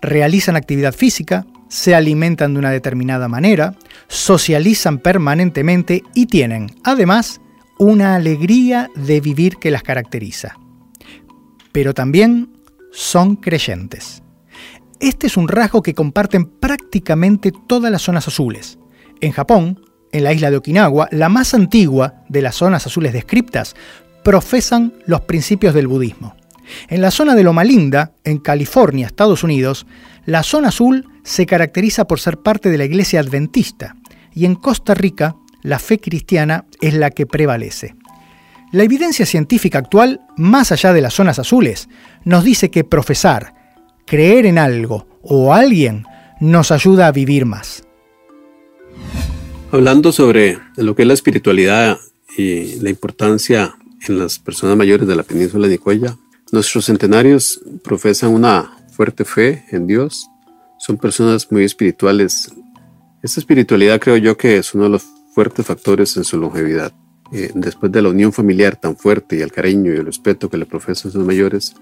Realizan 0.00 0.56
actividad 0.56 0.94
física, 0.94 1.46
se 1.68 1.94
alimentan 1.94 2.54
de 2.54 2.60
una 2.60 2.70
determinada 2.70 3.28
manera, 3.28 3.74
socializan 4.08 4.98
permanentemente 4.98 6.02
y 6.14 6.26
tienen, 6.26 6.68
además, 6.84 7.40
una 7.78 8.14
alegría 8.14 8.88
de 8.94 9.20
vivir 9.20 9.56
que 9.56 9.70
las 9.70 9.82
caracteriza. 9.82 10.56
Pero 11.72 11.92
también 11.92 12.50
son 12.92 13.36
creyentes. 13.36 14.23
Este 15.04 15.26
es 15.26 15.36
un 15.36 15.48
rasgo 15.48 15.82
que 15.82 15.92
comparten 15.92 16.46
prácticamente 16.46 17.52
todas 17.66 17.92
las 17.92 18.00
zonas 18.00 18.26
azules. 18.26 18.78
En 19.20 19.32
Japón, 19.32 19.78
en 20.12 20.24
la 20.24 20.32
isla 20.32 20.50
de 20.50 20.56
Okinawa, 20.56 21.08
la 21.10 21.28
más 21.28 21.52
antigua 21.52 22.24
de 22.30 22.40
las 22.40 22.54
zonas 22.54 22.86
azules 22.86 23.12
descriptas, 23.12 23.76
profesan 24.22 24.94
los 25.04 25.20
principios 25.20 25.74
del 25.74 25.88
budismo. 25.88 26.34
En 26.88 27.02
la 27.02 27.10
zona 27.10 27.34
de 27.34 27.44
Loma 27.44 27.64
Linda, 27.64 28.14
en 28.24 28.38
California, 28.38 29.06
Estados 29.06 29.44
Unidos, 29.44 29.86
la 30.24 30.42
zona 30.42 30.68
azul 30.68 31.06
se 31.22 31.44
caracteriza 31.44 32.06
por 32.06 32.18
ser 32.18 32.38
parte 32.38 32.70
de 32.70 32.78
la 32.78 32.86
iglesia 32.86 33.20
adventista 33.20 33.96
y 34.32 34.46
en 34.46 34.54
Costa 34.54 34.94
Rica 34.94 35.36
la 35.60 35.80
fe 35.80 35.98
cristiana 35.98 36.64
es 36.80 36.94
la 36.94 37.10
que 37.10 37.26
prevalece. 37.26 37.94
La 38.72 38.84
evidencia 38.84 39.26
científica 39.26 39.80
actual, 39.80 40.22
más 40.38 40.72
allá 40.72 40.94
de 40.94 41.02
las 41.02 41.12
zonas 41.12 41.38
azules, 41.38 41.90
nos 42.24 42.42
dice 42.42 42.70
que 42.70 42.84
profesar, 42.84 43.63
creer 44.14 44.46
en 44.46 44.58
algo 44.58 45.08
o 45.22 45.52
alguien 45.52 46.04
nos 46.38 46.70
ayuda 46.70 47.08
a 47.08 47.10
vivir 47.10 47.46
más. 47.46 47.82
Hablando 49.72 50.12
sobre 50.12 50.56
lo 50.76 50.94
que 50.94 51.02
es 51.02 51.08
la 51.08 51.14
espiritualidad 51.14 51.98
y 52.38 52.76
la 52.78 52.90
importancia 52.90 53.74
en 54.06 54.20
las 54.20 54.38
personas 54.38 54.76
mayores 54.76 55.08
de 55.08 55.16
la 55.16 55.24
península 55.24 55.66
de 55.66 55.72
Nicoya, 55.72 56.16
nuestros 56.52 56.84
centenarios 56.84 57.60
profesan 57.82 58.30
una 58.30 58.76
fuerte 58.92 59.24
fe 59.24 59.64
en 59.72 59.88
Dios, 59.88 60.28
son 60.78 60.96
personas 60.96 61.50
muy 61.50 61.64
espirituales. 61.64 62.52
Esta 63.20 63.40
espiritualidad 63.40 63.98
creo 63.98 64.16
yo 64.18 64.36
que 64.36 64.58
es 64.58 64.74
uno 64.74 64.84
de 64.84 64.90
los 64.90 65.02
fuertes 65.34 65.66
factores 65.66 66.16
en 66.16 66.22
su 66.22 66.38
longevidad. 66.38 66.92
Eh, 67.32 67.50
después 67.52 67.90
de 67.90 68.00
la 68.00 68.10
unión 68.10 68.32
familiar 68.32 68.76
tan 68.76 68.96
fuerte 68.96 69.38
y 69.38 69.40
el 69.40 69.50
cariño 69.50 69.92
y 69.92 69.96
el 69.96 70.06
respeto 70.06 70.48
que 70.48 70.56
le 70.56 70.66
profesan 70.66 71.10
sus 71.10 71.24
mayores, 71.24 71.74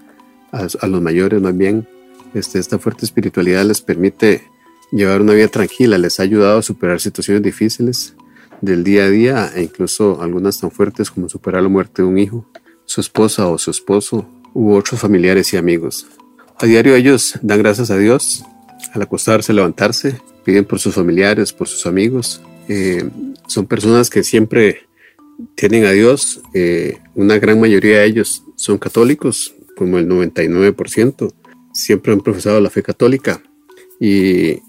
a, 0.51 0.87
los 0.87 1.01
mayores 1.01 1.39
más 1.39 1.55
bien, 1.55 1.87
este, 2.33 2.59
esta 2.59 2.79
fuerte 2.79 3.05
espiritualidad 3.05 3.65
les 3.65 3.81
permite 3.81 4.43
llevar 4.91 5.21
una 5.21 5.33
vida 5.33 5.47
tranquila, 5.47 5.97
les 5.97 6.19
ha 6.19 6.23
ayudado 6.23 6.59
a 6.59 6.63
superar 6.63 6.99
situaciones 6.99 7.43
difíciles 7.43 8.15
del 8.61 8.83
día 8.83 9.05
a 9.05 9.09
día 9.09 9.51
e 9.55 9.63
incluso 9.63 10.21
algunas 10.21 10.59
tan 10.59 10.71
fuertes 10.71 11.11
como 11.11 11.29
superar 11.29 11.63
la 11.63 11.69
muerte 11.69 12.01
de 12.01 12.07
un 12.07 12.17
hijo, 12.17 12.45
su 12.85 13.01
esposa 13.01 13.47
o 13.47 13.57
su 13.57 13.71
esposo 13.71 14.27
u 14.53 14.73
otros 14.73 14.99
familiares 14.99 15.53
y 15.53 15.57
amigos. 15.57 16.07
A 16.59 16.65
diario 16.65 16.95
ellos 16.95 17.39
dan 17.41 17.59
gracias 17.59 17.89
a 17.91 17.97
Dios 17.97 18.43
al 18.93 19.01
acostarse, 19.01 19.53
levantarse, 19.53 20.21
piden 20.43 20.65
por 20.65 20.79
sus 20.79 20.93
familiares, 20.93 21.51
por 21.53 21.67
sus 21.67 21.85
amigos, 21.85 22.41
eh, 22.67 23.09
son 23.47 23.65
personas 23.65 24.09
que 24.09 24.23
siempre 24.23 24.87
tienen 25.55 25.85
a 25.85 25.91
Dios. 25.91 26.41
Eh, 26.53 26.99
una 27.15 27.37
gran 27.39 27.59
mayoría 27.59 27.99
de 27.99 28.05
ellos 28.05 28.43
son 28.55 28.77
católicos, 28.77 29.53
como 29.75 29.97
el 29.97 30.07
99%. 30.07 31.33
Siempre 31.73 32.13
han 32.13 32.21
profesado 32.21 32.61
la 32.61 32.69
fe 32.69 32.83
católica. 32.83 33.41
Y 33.99 34.59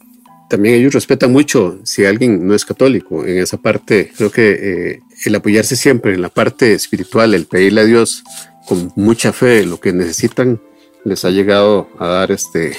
también 0.48 0.76
ellos 0.76 0.94
respetan 0.94 1.32
mucho 1.32 1.80
si 1.84 2.04
alguien 2.04 2.46
no 2.46 2.54
es 2.54 2.64
católico. 2.64 3.24
En 3.26 3.38
esa 3.38 3.56
parte, 3.56 4.12
creo 4.16 4.30
que 4.30 4.52
eh, 4.52 5.00
el 5.24 5.34
apoyarse 5.34 5.76
siempre 5.76 6.14
en 6.14 6.22
la 6.22 6.28
parte 6.28 6.74
espiritual, 6.74 7.34
el 7.34 7.46
pedirle 7.46 7.80
a 7.80 7.84
Dios 7.84 8.24
con 8.66 8.92
mucha 8.96 9.32
fe 9.32 9.64
lo 9.64 9.80
que 9.80 9.92
necesitan, 9.92 10.60
les 11.04 11.24
ha 11.24 11.30
llegado 11.30 11.88
a 11.98 12.06
dar 12.06 12.32
este, 12.32 12.76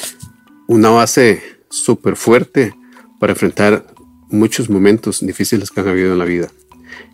una 0.67 0.89
base 0.89 1.41
súper 1.69 2.15
fuerte 2.15 2.73
para 3.19 3.33
enfrentar 3.33 3.85
muchos 4.29 4.69
momentos 4.69 5.19
difíciles 5.25 5.69
que 5.69 5.81
han 5.81 5.87
habido 5.87 6.13
en 6.13 6.19
la 6.19 6.25
vida. 6.25 6.49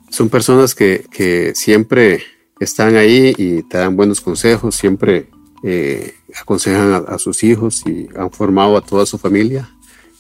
Son 0.10 0.30
personas 0.30 0.76
que, 0.76 1.06
que 1.12 1.54
siempre 1.56 2.24
están 2.60 2.96
ahí 2.96 3.34
y 3.38 3.64
te 3.64 3.78
dan 3.78 3.96
buenos 3.96 4.22
consejos, 4.22 4.76
siempre 4.76 5.30
eh, 5.64 6.16
aconsejan 6.40 7.06
a, 7.08 7.18
sus 7.18 7.44
hijos 7.44 7.84
y 7.86 8.08
han 8.16 8.32
formado 8.32 8.78
a 8.78 8.82
toda 8.82 9.06
su 9.06 9.18
familia 9.18 9.70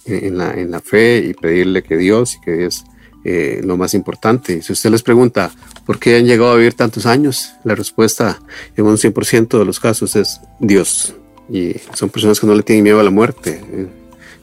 en, 0.05 0.37
la, 0.37 0.53
en 0.53 0.71
la, 0.71 0.81
fe 0.81 1.25
y 1.27 1.33
pedirle 1.33 1.83
que 1.83 1.97
Dios 1.97 2.35
y 2.35 2.41
que 2.41 2.65
es 2.65 2.83
eh, 3.23 3.61
lo 3.63 3.77
más 3.77 3.93
importante. 3.93 4.61
Si 4.61 4.73
usted 4.73 4.89
les 4.89 5.03
pregunta 5.03 5.51
por 5.85 5.99
qué 5.99 6.17
han 6.17 6.25
llegado 6.25 6.51
a 6.51 6.55
vivir 6.55 6.73
tantos 6.73 7.05
años, 7.05 7.53
la 7.63 7.75
respuesta 7.75 8.39
en 8.75 8.85
un 8.85 8.97
100% 8.97 9.59
de 9.59 9.65
los 9.65 9.79
casos 9.79 10.15
es 10.15 10.41
Dios. 10.59 11.15
Y 11.49 11.75
son 11.93 12.09
personas 12.09 12.39
que 12.39 12.47
no 12.47 12.55
le 12.55 12.63
tienen 12.63 12.83
miedo 12.83 12.99
a 12.99 13.03
la 13.03 13.11
muerte. 13.11 13.61
Eh, 13.63 13.87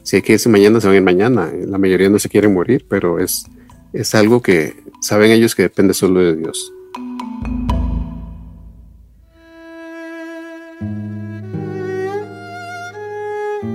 si 0.04 0.16
hay 0.16 0.22
que 0.22 0.34
irse 0.34 0.48
mañana, 0.48 0.80
se 0.80 0.86
van 0.86 0.94
a 0.94 0.96
ir 0.98 1.02
mañana. 1.02 1.50
La 1.66 1.78
mayoría 1.78 2.08
no 2.08 2.18
se 2.18 2.28
quieren 2.28 2.54
morir, 2.54 2.86
pero 2.88 3.18
es, 3.18 3.44
es 3.92 4.14
algo 4.14 4.42
que 4.42 4.76
saben 5.00 5.30
ellos 5.30 5.54
que 5.54 5.62
depende 5.62 5.92
solo 5.92 6.20
de 6.20 6.36
Dios. 6.36 6.72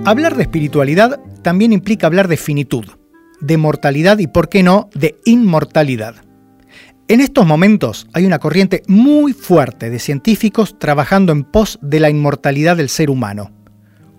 Hablar 0.06 0.36
de 0.36 0.42
espiritualidad 0.42 1.18
también 1.40 1.72
implica 1.72 2.06
hablar 2.06 2.28
de 2.28 2.36
finitud, 2.36 2.84
de 3.40 3.56
mortalidad 3.56 4.18
y, 4.18 4.26
por 4.26 4.50
qué 4.50 4.62
no, 4.62 4.90
de 4.94 5.18
inmortalidad. 5.24 6.16
En 7.08 7.20
estos 7.20 7.46
momentos 7.46 8.06
hay 8.12 8.26
una 8.26 8.38
corriente 8.38 8.82
muy 8.86 9.32
fuerte 9.32 9.88
de 9.88 9.98
científicos 9.98 10.78
trabajando 10.78 11.32
en 11.32 11.44
pos 11.44 11.78
de 11.80 12.00
la 12.00 12.10
inmortalidad 12.10 12.76
del 12.76 12.90
ser 12.90 13.08
humano. 13.08 13.50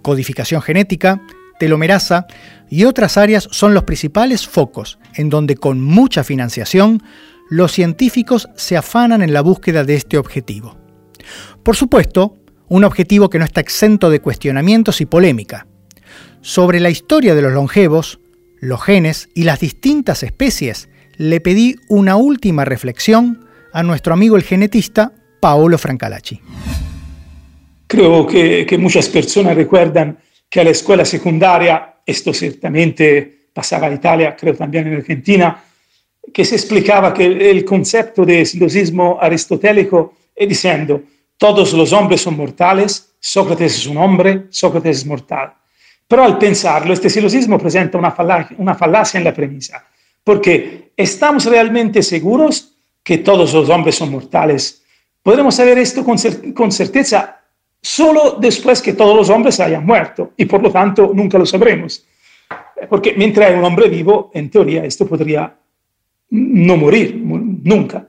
Codificación 0.02 0.63
genética, 0.63 1.21
telomerasa 1.60 2.26
y 2.67 2.86
otras 2.86 3.17
áreas 3.17 3.48
son 3.52 3.76
los 3.76 3.84
principales 3.84 4.48
focos 4.48 4.98
en 5.13 5.30
donde 5.30 5.56
con 5.56 5.82
mucha 5.82 6.24
financiación 6.24 7.04
los 7.52 7.71
científicos 7.71 8.50
se 8.56 8.76
afanan 8.76 9.21
en 9.21 9.34
la 9.34 9.41
búsqueda 9.41 9.84
de 9.84 9.95
este 9.95 10.17
objetivo. 10.17 10.78
Por 11.62 11.76
supuesto, 11.76 12.39
un 12.69 12.84
objetivo 12.84 13.30
que 13.30 13.38
no 13.38 13.45
está 13.45 13.62
exento 13.62 14.10
de 14.10 14.19
cuestionamientos 14.19 15.00
y 15.00 15.06
polémica. 15.06 15.67
Sobre 16.45 16.79
la 16.79 16.91
historia 16.91 17.34
de 17.34 17.41
los 17.41 17.53
longevos, 17.53 18.19
los 18.60 18.79
genes 18.79 19.29
y 19.34 19.45
las 19.45 19.62
distintas 19.62 20.21
especies, 20.21 20.89
le 21.17 21.41
pedí 21.41 21.75
una 21.89 22.17
última 22.17 22.63
reflexión 22.65 23.47
a 23.73 23.81
nuestro 23.81 24.13
amigo 24.13 24.36
el 24.36 24.43
genetista 24.43 25.12
Paolo 25.39 25.79
Francalacci. 25.79 26.39
Creo 27.88 28.27
que, 28.27 28.77
muchas 28.77 29.10
personas 29.10 29.55
recuerdan 29.55 30.19
que 30.47 30.60
a 30.60 30.63
la 30.63 30.69
escuela 30.69 31.03
secundaria, 31.03 31.95
esto 32.05 32.31
ciertamente 32.31 33.47
pasaba 33.51 33.88
en 33.88 33.93
Italia, 33.93 34.36
creo 34.39 34.53
también 34.53 34.86
en 34.86 34.97
Argentina, 34.97 35.63
que 36.31 36.45
se 36.45 36.58
explicaba 36.58 37.12
que 37.12 37.25
el 37.25 37.65
concepto 37.65 38.23
de 38.23 38.45
silosismo 38.45 39.17
aristotélico 39.19 40.13
y 40.38 40.45
diciendo, 40.45 41.01
todos 41.39 41.73
los 41.73 41.91
hombres 41.91 42.21
son 42.21 42.38
mortales, 42.38 43.15
Sócrates 43.19 43.77
es 43.77 43.88
un 43.88 43.97
hombre, 43.97 44.43
Sócrates 44.51 44.99
es 44.99 45.05
mortal. 45.08 45.51
Pero 46.08 46.24
al 46.24 46.38
pensarlo, 46.38 46.94
este 46.94 47.10
silogismo 47.10 47.58
presenta 47.58 47.98
una 47.98 48.76
falacia 48.76 49.18
en 49.18 49.24
la 49.24 49.34
premisa, 49.34 49.86
porque 50.24 50.91
¿estamos 50.96 51.46
realmente 51.46 52.04
seguros 52.04 52.76
que 53.04 53.20
todos 53.20 53.54
los 53.54 53.70
hombres 53.70 53.96
son 53.96 54.12
mortales? 54.12 54.84
Podremos 55.24 55.56
saber 55.56 55.80
esto 55.80 56.06
con, 56.06 56.18
con 56.54 56.72
certeza 56.72 57.41
solo 57.82 58.38
después 58.39 58.82
que 58.82 58.94
todos 58.94 59.15
los 59.15 59.30
hombres 59.30 59.60
hayan 59.60 59.86
muerto 59.86 60.34
y 60.38 60.46
por 60.46 60.62
lo 60.62 60.72
tanto 60.72 61.12
nunca 61.13 61.38
lo 61.38 61.46
sabremos. 61.46 62.06
Porque 62.89 63.13
mientras 63.13 63.50
hay 63.50 63.56
un 63.56 63.63
hombre 63.63 63.89
vivo, 63.89 64.32
en 64.34 64.50
teoría 64.50 64.84
esto 64.86 65.08
podría 65.08 65.56
no 66.30 66.78
morir 66.78 67.15
nunca. 67.15 68.08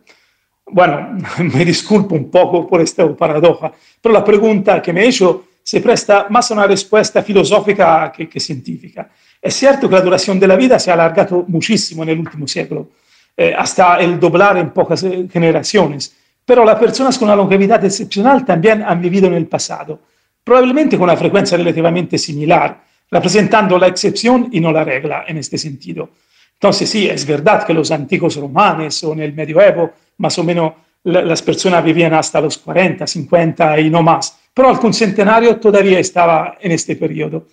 Bueno, 0.67 1.19
me 1.55 1.65
disculpo 1.65 2.15
un 2.15 2.31
poco 2.31 2.67
por 2.67 2.81
esta 2.81 3.07
paradoja, 3.15 3.73
pero 4.01 4.13
la 4.13 4.25
pregunta 4.25 4.83
que 4.83 4.93
me 4.93 5.03
he 5.03 5.09
hecho 5.09 5.45
se 5.67 5.81
presta 5.81 6.29
más 6.31 6.49
a 6.49 6.55
una 6.55 6.67
respuesta 6.69 7.25
filosófica 7.25 8.13
que, 8.13 8.39
científica. 8.39 9.11
Es 9.43 9.53
cierto 9.53 9.89
que 9.89 9.97
la 9.97 10.01
duración 10.01 10.39
de 10.39 10.47
la 10.47 10.55
vida 10.55 10.79
se 10.79 10.93
ha 10.93 10.95
alargado 10.95 11.45
muchísimo 11.49 12.05
en 12.05 12.11
el 12.11 12.21
último 12.21 12.47
siglo, 12.47 12.91
eh, 13.37 13.53
hasta 13.53 13.97
el 13.97 14.21
doblar 14.21 14.59
en 14.59 14.71
pocas 14.71 15.03
eh, 15.03 15.27
generaciones, 15.29 16.15
pero 16.45 16.65
las 16.65 16.79
personas 16.79 17.19
con 17.19 17.27
una 17.27 17.35
longevidad 17.35 17.85
excepcional 17.85 18.45
también 18.45 18.85
han 18.85 19.03
vivido 19.03 19.27
en 19.27 19.35
el 19.35 19.49
pasado, 19.49 19.99
probablemente 20.45 20.97
con 20.97 21.03
una 21.03 21.17
frecuencia 21.17 21.59
relativamente 21.59 22.17
similar, 22.17 22.85
representando 23.11 23.77
la 23.77 23.89
excepción 23.89 24.49
y 24.53 24.61
no 24.61 24.71
la 24.71 24.85
regla 24.85 25.25
en 25.27 25.39
este 25.39 25.59
sentido. 25.59 26.11
Entonces 26.53 26.89
sí, 26.89 27.09
es 27.09 27.27
verdad 27.27 27.67
que 27.67 27.75
los 27.75 27.91
antiguos 27.91 28.37
romanos 28.37 29.03
o 29.03 29.15
en 29.15 29.21
el 29.21 29.33
medioevo, 29.33 29.91
más 30.19 30.39
o 30.39 30.45
menos 30.45 30.75
las 31.03 31.43
personas 31.43 31.83
vivían 31.83 32.15
hasta 32.15 32.41
los 32.41 32.57
40, 32.59 33.05
50 33.05 33.81
y 33.81 33.91
no 33.91 34.03
más, 34.05 34.46
pero 34.57 34.71
el 34.71 34.95
centenario 34.95 35.57
todavía 35.57 35.99
estaba 35.99 36.57
en 36.59 36.73
este 36.73 36.97
periodo. 36.97 37.47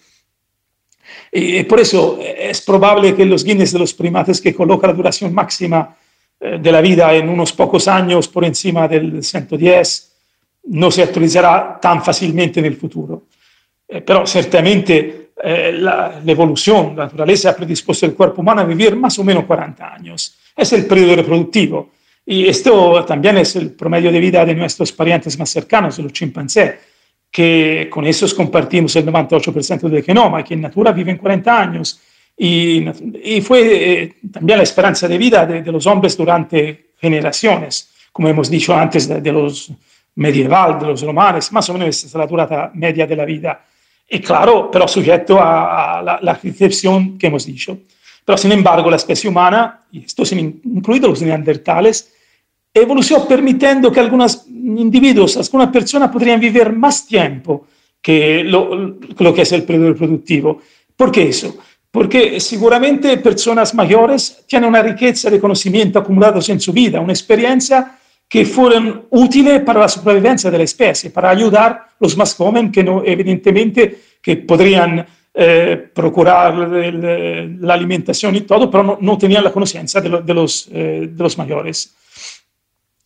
Y 1.33 1.63
por 1.63 1.81
eso 1.81 2.17
es 2.21 2.61
probable 2.61 3.13
que 3.13 3.25
los 3.25 3.43
Guinness 3.43 3.73
de 3.73 3.79
los 3.79 3.93
primates 3.93 4.39
que 4.39 4.55
coloca 4.55 4.87
la 4.87 4.93
duración 4.93 5.33
máxima 5.33 5.97
eh, 6.39 6.59
de 6.61 6.71
la 6.71 6.79
vida 6.79 7.13
en 7.13 7.27
unos 7.27 7.51
pocos 7.51 7.89
años 7.89 8.29
por 8.29 8.45
encima 8.45 8.87
del 8.87 9.21
110 9.21 10.13
no 10.67 10.89
se 10.89 11.03
actualizará 11.03 11.77
tan 11.81 12.01
fácilmente 12.01 12.61
en 12.61 12.67
el 12.67 12.77
futuro. 12.77 13.23
Eh, 13.85 13.99
pero 13.99 14.25
ciertamente 14.25 15.31
eh, 15.43 15.73
la, 15.73 16.21
evolución, 16.25 16.95
la 16.95 17.03
naturaleza 17.03 17.49
ha 17.49 17.55
predispuesto 17.57 18.05
el 18.05 18.13
cuerpo 18.13 18.39
humano 18.39 18.61
a 18.61 18.63
vivir 18.63 18.95
más 18.95 19.19
o 19.19 19.25
menos 19.25 19.43
40 19.43 19.93
años. 19.93 20.37
Es 20.55 20.71
el 20.71 20.85
periodo 20.85 21.17
reproductivo. 21.17 21.89
Y 22.25 22.47
esto 22.47 23.03
también 23.03 23.39
es 23.39 23.57
el 23.57 23.71
promedio 23.71 24.09
de 24.09 24.21
vida 24.21 24.45
de 24.45 24.55
nuestros 24.55 24.93
parientes 24.93 25.37
más 25.37 25.49
cercanos, 25.49 25.99
los 25.99 26.13
chimpancés, 26.13 26.92
que 27.33 27.89
con 27.89 28.05
esos 28.05 28.31
compartimos 28.35 28.95
el 28.95 29.07
98% 29.07 29.89
del 29.89 30.03
genoma, 30.03 30.43
que 30.43 30.53
en 30.53 30.61
natura 30.61 30.91
viven 30.91 31.17
40 31.17 31.59
años. 31.59 31.99
Y, 32.37 32.85
y 33.23 33.41
fue 33.41 34.01
eh, 34.03 34.15
también 34.31 34.59
la 34.59 34.63
esperanza 34.63 35.07
de 35.07 35.17
vida 35.17 35.45
de, 35.47 35.71
los 35.71 35.87
hombres 35.87 36.15
durante 36.15 36.91
generaciones, 36.95 37.89
como 38.11 38.27
hemos 38.27 38.51
dicho 38.51 38.75
antes, 38.75 39.07
de, 39.07 39.19
de 39.19 39.31
los 39.31 39.71
medieval, 40.15 40.77
de 40.79 40.85
los 40.85 41.01
romanos, 41.01 41.51
más 41.51 41.67
o 41.71 41.73
menos 41.73 42.03
es 42.03 42.13
la 42.13 42.27
durata 42.27 42.69
media 42.75 43.07
de 43.07 43.15
la 43.15 43.25
vida 43.25 43.65
y 44.07 44.19
claro, 44.19 44.69
pero 44.69 44.87
sujeto 44.87 45.39
a, 45.41 46.03
la, 46.03 46.19
la, 46.21 46.33
recepción 46.35 47.17
que 47.17 47.27
hemos 47.27 47.47
dicho. 47.47 47.79
Pero 48.23 48.37
sin 48.37 48.51
embargo, 48.51 48.91
la 48.91 48.97
especie 48.97 49.27
humana, 49.27 49.85
y 49.91 50.05
esto 50.05 50.23
incluidos 50.35 51.09
los 51.09 51.21
neandertales, 51.23 52.13
evolucionó 52.71 53.27
permitiendo 53.27 53.91
que 53.91 53.99
algunos 53.99 54.45
individuos, 54.77 55.37
algunas 55.37 55.69
personas 55.69 56.09
podrían 56.09 56.39
vivir 56.39 56.71
más 56.73 57.05
tiempo 57.05 57.67
que 58.01 58.43
lo, 58.43 58.97
lo 59.17 59.33
que 59.33 59.43
es 59.43 59.51
el 59.51 59.63
periodo 59.63 59.89
reproductivo. 59.89 60.61
¿Por 60.95 61.11
qué 61.11 61.29
eso? 61.29 61.57
Porque 61.89 62.39
seguramente 62.39 63.17
personas 63.17 63.73
mayores 63.73 64.43
tienen 64.47 64.69
una 64.69 64.81
riqueza 64.81 65.29
de 65.29 65.39
conocimiento 65.39 65.99
acumulados 65.99 66.49
en 66.49 66.59
su 66.59 66.73
vida, 66.73 66.99
una 66.99 67.13
experiencia 67.13 67.97
que 68.27 68.45
fueron 68.45 69.05
útiles 69.11 69.61
para 69.61 69.81
la 69.81 69.87
supervivencia 69.87 70.49
de 70.49 70.57
la 70.57 70.63
especie, 70.63 71.11
para 71.11 71.29
ayudar 71.29 71.71
a 71.71 71.95
los 71.99 72.17
más 72.17 72.33
jóvenes 72.33 72.71
que 72.71 72.83
no, 72.83 73.03
evidentemente 73.05 73.99
que 74.21 74.37
podrían 74.37 75.05
eh, 75.35 75.89
procurar 75.93 76.55
la 76.55 77.73
alimentación 77.73 78.35
y 78.35 78.41
todo, 78.41 78.69
pero 78.71 78.97
no, 78.99 79.17
tenían 79.17 79.43
la 79.43 79.51
conciencia 79.51 80.01
de, 80.01 80.33
los, 80.33 80.69
eh, 80.71 81.09
de 81.11 81.23
los 81.23 81.37
mayores. 81.37 81.95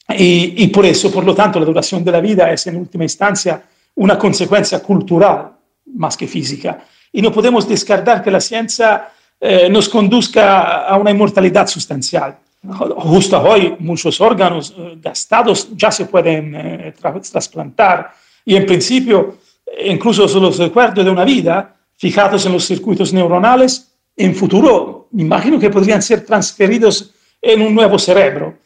Y, 0.09 0.67
por 0.67 0.85
eso, 0.85 1.11
por 1.11 1.25
lo 1.25 1.35
tanto, 1.35 1.59
la 1.59 1.65
duración 1.65 2.03
de 2.03 2.11
la 2.11 2.21
vida 2.21 2.51
es 2.51 2.65
en 2.67 2.77
última 2.77 3.03
instancia 3.03 3.61
una 3.95 4.17
consecuencia 4.17 4.79
cultural 4.79 5.51
más 5.95 6.15
que 6.15 6.27
física. 6.27 6.85
Y 7.11 7.21
no 7.21 7.31
podemos 7.31 7.67
descartar 7.67 8.23
que 8.23 8.31
la 8.31 8.39
ciencia 8.39 9.09
eh, 9.39 9.67
nos 9.69 9.89
conduzca 9.89 10.85
a 10.85 10.97
una 10.97 11.11
inmortalidad 11.11 11.67
sustancial. 11.67 12.37
Justo 12.63 13.39
hoy 13.41 13.75
muchos 13.79 14.19
órganos 14.21 14.73
eh, 14.77 14.97
gastados 15.01 15.69
ya 15.75 15.91
se 15.91 16.05
pueden 16.05 16.55
eh, 16.55 16.93
trasplantar 17.31 18.11
y 18.43 18.55
en 18.55 18.65
principio 18.65 19.37
incluso 19.85 20.27
los 20.39 20.57
recuerdos 20.57 21.05
de 21.05 21.11
una 21.11 21.23
vida 21.23 21.75
fijados 21.95 22.45
en 22.45 22.53
los 22.53 22.65
circuitos 22.65 23.13
neuronales, 23.13 23.91
en 24.15 24.35
futuro 24.35 25.07
imagino 25.13 25.59
que 25.59 25.69
podrían 25.69 26.01
ser 26.01 26.25
transferidos 26.25 27.13
en 27.41 27.61
un 27.61 27.75
nuevo 27.75 27.99
cerebro. 27.99 28.57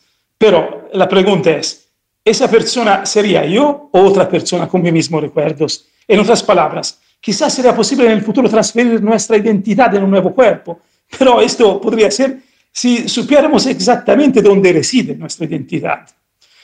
Pero 0.41 0.89
la 0.93 1.07
pregunta 1.07 1.51
es, 1.51 1.87
¿esa 2.25 2.49
persona 2.49 3.05
sería 3.05 3.45
yo 3.45 3.89
o 3.91 3.99
otra 4.01 4.27
persona 4.27 4.67
con 4.67 4.81
mis 4.81 4.91
mismos 4.91 5.21
recuerdos? 5.21 5.85
En 6.07 6.19
otras 6.19 6.41
palabras, 6.41 6.99
quizás 7.19 7.53
sería 7.53 7.75
posible 7.75 8.07
en 8.07 8.13
el 8.13 8.23
futuro 8.23 8.49
transferir 8.49 9.03
nuestra 9.03 9.37
identidad 9.37 9.93
en 9.93 10.03
un 10.03 10.09
nuevo 10.09 10.33
cuerpo, 10.33 10.79
pero 11.15 11.39
esto 11.41 11.79
podría 11.79 12.09
ser 12.09 12.39
si 12.71 13.07
supiéramos 13.07 13.67
exactamente 13.67 14.41
dónde 14.41 14.73
reside 14.73 15.15
nuestra 15.15 15.45
identidad. 15.45 16.09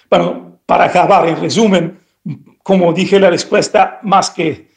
Bueno, 0.09 0.59
para 0.65 0.85
acabar, 0.85 1.27
en 1.27 1.39
resumen, 1.39 1.99
como 2.63 2.91
dije, 2.93 3.19
la 3.19 3.29
respuesta 3.29 3.99
más 4.01 4.31
que, 4.31 4.69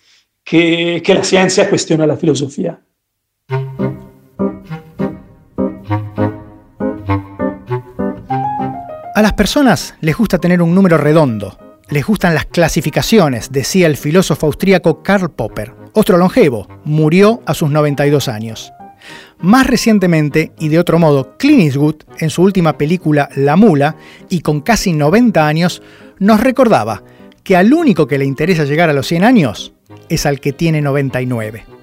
que, 0.44 1.00
que 1.02 1.14
la 1.14 1.24
ciencia 1.24 1.70
cuestiona 1.70 2.06
la 2.06 2.18
filosofía. 2.18 2.78
A 9.20 9.22
las 9.22 9.34
personas 9.34 9.94
les 10.00 10.16
gusta 10.16 10.38
tener 10.38 10.62
un 10.62 10.74
número 10.74 10.96
redondo, 10.96 11.58
les 11.90 12.06
gustan 12.06 12.32
las 12.32 12.46
clasificaciones, 12.46 13.52
decía 13.52 13.86
el 13.86 13.98
filósofo 13.98 14.46
austríaco 14.46 15.02
Karl 15.02 15.30
Popper. 15.30 15.74
Otro 15.92 16.16
longevo, 16.16 16.66
murió 16.86 17.42
a 17.44 17.52
sus 17.52 17.68
92 17.68 18.28
años. 18.28 18.72
Más 19.38 19.66
recientemente, 19.66 20.52
y 20.58 20.68
de 20.68 20.78
otro 20.78 20.98
modo, 20.98 21.36
Clint 21.36 21.64
Eastwood, 21.64 21.96
en 22.16 22.30
su 22.30 22.40
última 22.40 22.78
película 22.78 23.28
La 23.36 23.56
Mula, 23.56 23.94
y 24.30 24.40
con 24.40 24.62
casi 24.62 24.94
90 24.94 25.46
años, 25.46 25.82
nos 26.18 26.40
recordaba 26.40 27.02
que 27.44 27.56
al 27.58 27.74
único 27.74 28.06
que 28.06 28.16
le 28.16 28.24
interesa 28.24 28.64
llegar 28.64 28.88
a 28.88 28.94
los 28.94 29.06
100 29.06 29.24
años 29.24 29.74
es 30.08 30.24
al 30.24 30.40
que 30.40 30.54
tiene 30.54 30.80
99. 30.80 31.79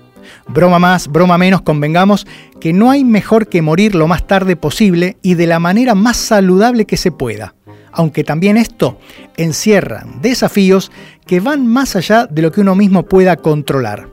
Broma 0.48 0.80
más, 0.80 1.08
broma 1.08 1.38
menos, 1.38 1.62
convengamos 1.62 2.28
que 2.60 2.74
no 2.74 2.92
hay 2.92 3.04
mejor 3.04 3.48
que 3.48 3.62
morir 3.62 3.96
lo 3.96 4.08
más 4.08 4.26
tarde 4.28 4.56
posible 4.56 5.18
y 5.22 5.36
de 5.36 5.48
la 5.48 5.60
manera 5.60 5.96
más 5.96 6.18
saludable 6.18 6.86
que 6.86 6.98
se 6.98 7.12
pueda, 7.12 7.56
aunque 7.92 8.24
también 8.24 8.58
esto 8.58 9.00
encierra 9.36 10.06
desafíos 10.22 10.92
que 11.26 11.40
van 11.40 11.68
más 11.68 11.96
allá 11.96 12.26
de 12.26 12.42
lo 12.42 12.52
que 12.52 12.62
uno 12.62 12.76
mismo 12.76 13.04
pueda 13.04 13.36
controlar. 13.36 14.10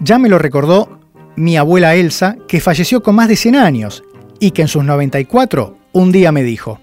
Ya 0.00 0.18
me 0.18 0.28
lo 0.28 0.38
recordó 0.38 1.00
mi 1.36 1.56
abuela 1.56 1.94
Elsa, 1.94 2.36
que 2.48 2.60
falleció 2.60 3.02
con 3.02 3.14
más 3.14 3.28
de 3.28 3.36
100 3.36 3.56
años 3.56 4.02
y 4.40 4.50
que 4.50 4.62
en 4.62 4.68
sus 4.68 4.84
94 4.84 5.76
un 5.92 6.12
día 6.12 6.32
me 6.32 6.42
dijo, 6.42 6.80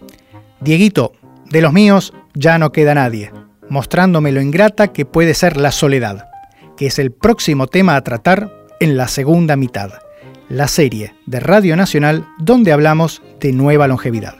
Dieguito, 0.59 1.13
de 1.49 1.61
los 1.61 1.73
míos 1.73 2.13
ya 2.33 2.57
no 2.57 2.71
queda 2.71 2.95
nadie, 2.95 3.31
mostrándome 3.69 4.31
lo 4.31 4.41
ingrata 4.41 4.87
que 4.89 5.05
puede 5.05 5.33
ser 5.33 5.57
la 5.57 5.71
soledad, 5.71 6.29
que 6.77 6.87
es 6.87 6.99
el 6.99 7.11
próximo 7.11 7.67
tema 7.67 7.95
a 7.95 8.03
tratar 8.03 8.51
en 8.79 8.97
la 8.97 9.07
segunda 9.07 9.55
mitad, 9.55 9.91
la 10.49 10.67
serie 10.67 11.15
de 11.25 11.39
Radio 11.39 11.75
Nacional 11.75 12.27
donde 12.39 12.71
hablamos 12.71 13.21
de 13.39 13.53
nueva 13.53 13.87
longevidad. 13.87 14.35